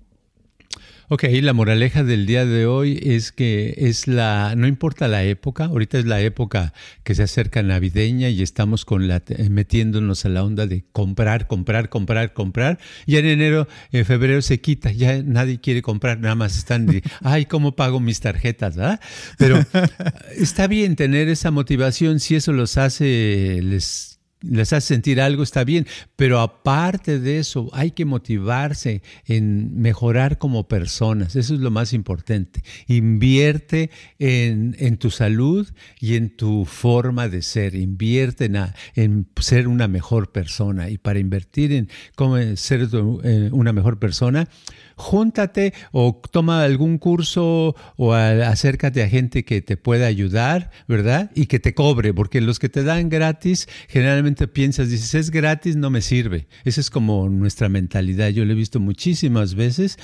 Ok, 1.07 1.25
la 1.41 1.53
moraleja 1.53 2.03
del 2.03 2.25
día 2.25 2.47
de 2.47 2.65
hoy 2.65 2.99
es 3.03 3.31
que 3.31 3.75
es 3.77 4.07
la, 4.07 4.55
no 4.57 4.65
importa 4.65 5.07
la 5.07 5.23
época, 5.23 5.65
ahorita 5.65 5.99
es 5.99 6.05
la 6.05 6.19
época 6.19 6.73
que 7.03 7.13
se 7.13 7.21
acerca 7.21 7.61
navideña 7.61 8.29
y 8.29 8.41
estamos 8.41 8.85
con 8.85 9.07
la, 9.07 9.21
metiéndonos 9.51 10.25
a 10.25 10.29
la 10.29 10.43
onda 10.43 10.65
de 10.65 10.83
comprar, 10.91 11.45
comprar, 11.45 11.89
comprar, 11.89 12.33
comprar. 12.33 12.79
Y 13.05 13.17
en 13.17 13.27
enero, 13.27 13.67
en 13.91 14.03
febrero 14.03 14.41
se 14.41 14.61
quita, 14.61 14.91
ya 14.91 15.21
nadie 15.21 15.59
quiere 15.59 15.83
comprar, 15.83 16.19
nada 16.19 16.33
más 16.33 16.57
están 16.57 16.87
de, 16.87 17.03
ay, 17.21 17.45
¿cómo 17.45 17.75
pago 17.75 17.99
mis 17.99 18.19
tarjetas? 18.19 18.75
¿verdad? 18.75 18.99
Pero 19.37 19.63
está 20.35 20.65
bien 20.65 20.95
tener 20.95 21.29
esa 21.29 21.51
motivación 21.51 22.19
si 22.19 22.33
eso 22.33 22.51
los 22.51 22.79
hace, 22.79 23.59
les 23.61 24.14
les 24.41 24.73
hace 24.73 24.87
sentir 24.87 25.21
algo, 25.21 25.43
está 25.43 25.63
bien, 25.63 25.87
pero 26.15 26.39
aparte 26.39 27.19
de 27.19 27.39
eso, 27.39 27.69
hay 27.73 27.91
que 27.91 28.05
motivarse 28.05 29.01
en 29.25 29.81
mejorar 29.81 30.37
como 30.37 30.67
personas, 30.67 31.35
eso 31.35 31.53
es 31.53 31.59
lo 31.59 31.71
más 31.71 31.93
importante. 31.93 32.63
Invierte 32.87 33.89
en, 34.19 34.97
tu 34.97 35.09
salud 35.09 35.67
y 35.99 36.15
en 36.15 36.29
tu 36.29 36.65
forma 36.65 37.27
de 37.27 37.41
ser, 37.41 37.75
invierte 37.75 38.45
en, 38.45 38.57
en, 38.95 39.27
ser 39.39 39.67
una 39.67 39.87
mejor 39.87 40.31
persona 40.31 40.89
y 40.89 40.97
para 40.97 41.19
invertir 41.19 41.71
en 41.71 41.89
cómo 42.15 42.37
ser 42.55 42.87
eh, 43.23 43.49
una 43.51 43.73
mejor 43.73 43.99
persona, 43.99 44.47
júntate 44.95 45.73
o 45.91 46.21
toma 46.31 46.63
algún 46.63 46.97
curso 46.97 47.75
o 47.97 48.13
acércate 48.13 49.03
a 49.03 49.09
gente 49.09 49.45
que 49.45 49.61
te 49.61 49.77
pueda 49.77 50.07
ayudar, 50.07 50.71
¿verdad? 50.87 51.31
Y 51.35 51.47
que 51.47 51.59
te 51.59 51.73
cobre, 51.73 52.13
porque 52.13 52.41
los 52.41 52.59
que 52.59 52.69
te 52.69 52.83
dan 52.83 53.09
gratis, 53.09 53.67
generalmente 53.87 54.47
piensas, 54.47 54.89
dices, 54.89 55.13
es 55.15 55.31
gratis, 55.31 55.75
no 55.75 55.89
me 55.89 56.01
sirve. 56.01 56.47
Esa 56.63 56.81
es 56.81 56.89
como 56.89 57.29
nuestra 57.29 57.69
mentalidad. 57.69 58.29
Yo 58.29 58.45
lo 58.45 58.53
he 58.53 58.55
visto 58.55 58.79
muchísimas 58.79 59.55
veces 59.55 59.97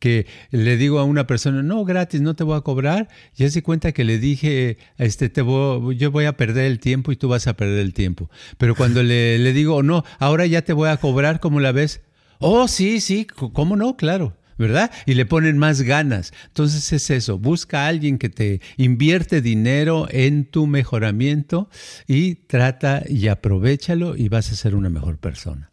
que 0.00 0.26
le 0.50 0.76
digo 0.76 0.98
a 0.98 1.04
una 1.04 1.26
persona, 1.26 1.62
no, 1.62 1.84
gratis, 1.84 2.22
no 2.22 2.34
te 2.34 2.42
voy 2.42 2.56
a 2.56 2.62
cobrar, 2.62 3.08
y 3.36 3.48
se 3.50 3.62
cuenta 3.62 3.92
que 3.92 4.02
le 4.02 4.18
dije, 4.18 4.78
este, 4.96 5.28
te 5.28 5.42
voy, 5.42 5.96
yo 5.96 6.10
voy 6.10 6.24
a 6.24 6.36
perder 6.36 6.64
el 6.64 6.80
tiempo 6.80 7.12
y 7.12 7.16
tú 7.16 7.28
vas 7.28 7.46
a 7.46 7.54
perder 7.54 7.80
el 7.80 7.92
tiempo. 7.92 8.30
Pero 8.56 8.74
cuando 8.74 9.02
le, 9.02 9.38
le 9.38 9.52
digo, 9.52 9.82
no, 9.82 10.02
ahora 10.18 10.46
ya 10.46 10.62
te 10.62 10.72
voy 10.72 10.88
a 10.88 10.96
cobrar, 10.96 11.38
¿cómo 11.38 11.60
la 11.60 11.72
ves? 11.72 12.00
Oh, 12.40 12.66
sí, 12.68 13.00
sí, 13.00 13.26
¿cómo 13.26 13.76
no? 13.76 13.96
Claro. 13.96 14.36
¿verdad? 14.58 14.90
Y 15.06 15.14
le 15.14 15.24
ponen 15.24 15.56
más 15.56 15.80
ganas. 15.80 16.34
Entonces 16.48 16.92
es 16.92 17.08
eso, 17.08 17.38
busca 17.38 17.84
a 17.84 17.88
alguien 17.88 18.18
que 18.18 18.28
te 18.28 18.60
invierte 18.76 19.40
dinero 19.40 20.06
en 20.10 20.44
tu 20.44 20.66
mejoramiento 20.66 21.70
y 22.06 22.34
trata 22.34 23.02
y 23.08 23.28
aprovechalo 23.28 24.16
y 24.16 24.28
vas 24.28 24.52
a 24.52 24.56
ser 24.56 24.74
una 24.74 24.90
mejor 24.90 25.16
persona. 25.16 25.70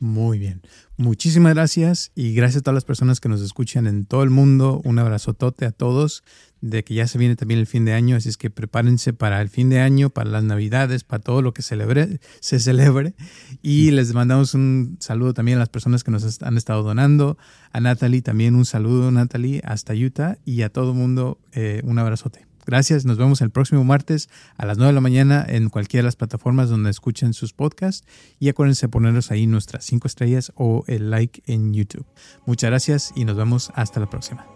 Muy 0.00 0.40
bien. 0.40 0.60
Muchísimas 0.96 1.54
gracias 1.54 2.10
y 2.14 2.34
gracias 2.34 2.60
a 2.60 2.64
todas 2.64 2.74
las 2.74 2.84
personas 2.84 3.20
que 3.20 3.28
nos 3.28 3.40
escuchan 3.40 3.86
en 3.86 4.04
todo 4.06 4.24
el 4.24 4.30
mundo. 4.30 4.82
Un 4.84 4.98
abrazotote 4.98 5.64
a 5.64 5.70
todos 5.70 6.24
de 6.60 6.84
que 6.84 6.94
ya 6.94 7.06
se 7.06 7.18
viene 7.18 7.36
también 7.36 7.60
el 7.60 7.66
fin 7.66 7.84
de 7.84 7.92
año, 7.92 8.16
así 8.16 8.28
es 8.28 8.36
que 8.36 8.50
prepárense 8.50 9.12
para 9.12 9.40
el 9.40 9.48
fin 9.48 9.68
de 9.68 9.80
año, 9.80 10.10
para 10.10 10.30
las 10.30 10.44
navidades, 10.44 11.04
para 11.04 11.22
todo 11.22 11.42
lo 11.42 11.52
que 11.52 11.62
celebre, 11.62 12.20
se 12.40 12.58
celebre. 12.58 13.14
Y 13.62 13.90
les 13.90 14.14
mandamos 14.14 14.54
un 14.54 14.96
saludo 15.00 15.34
también 15.34 15.58
a 15.58 15.60
las 15.60 15.68
personas 15.68 16.04
que 16.04 16.10
nos 16.10 16.42
han 16.42 16.56
estado 16.56 16.82
donando. 16.82 17.38
A 17.72 17.80
Natalie 17.80 18.22
también 18.22 18.54
un 18.54 18.64
saludo, 18.64 19.10
Natalie, 19.10 19.60
hasta 19.64 19.94
Utah. 19.94 20.38
Y 20.44 20.62
a 20.62 20.70
todo 20.70 20.92
el 20.92 20.96
mundo 20.96 21.38
eh, 21.52 21.80
un 21.84 21.98
abrazote. 21.98 22.46
Gracias, 22.66 23.04
nos 23.04 23.16
vemos 23.16 23.40
el 23.42 23.50
próximo 23.50 23.84
martes 23.84 24.28
a 24.56 24.66
las 24.66 24.76
9 24.76 24.88
de 24.88 24.94
la 24.94 25.00
mañana 25.00 25.46
en 25.48 25.68
cualquiera 25.68 26.02
de 26.02 26.06
las 26.08 26.16
plataformas 26.16 26.68
donde 26.68 26.90
escuchen 26.90 27.32
sus 27.32 27.52
podcasts 27.52 28.04
y 28.40 28.48
acuérdense 28.48 28.86
de 28.86 28.90
ponernos 28.90 29.30
ahí 29.30 29.46
nuestras 29.46 29.84
5 29.84 30.08
estrellas 30.08 30.52
o 30.56 30.82
el 30.88 31.10
like 31.10 31.44
en 31.46 31.72
YouTube. 31.72 32.06
Muchas 32.44 32.70
gracias 32.70 33.12
y 33.14 33.24
nos 33.24 33.36
vemos 33.36 33.70
hasta 33.76 34.00
la 34.00 34.10
próxima. 34.10 34.55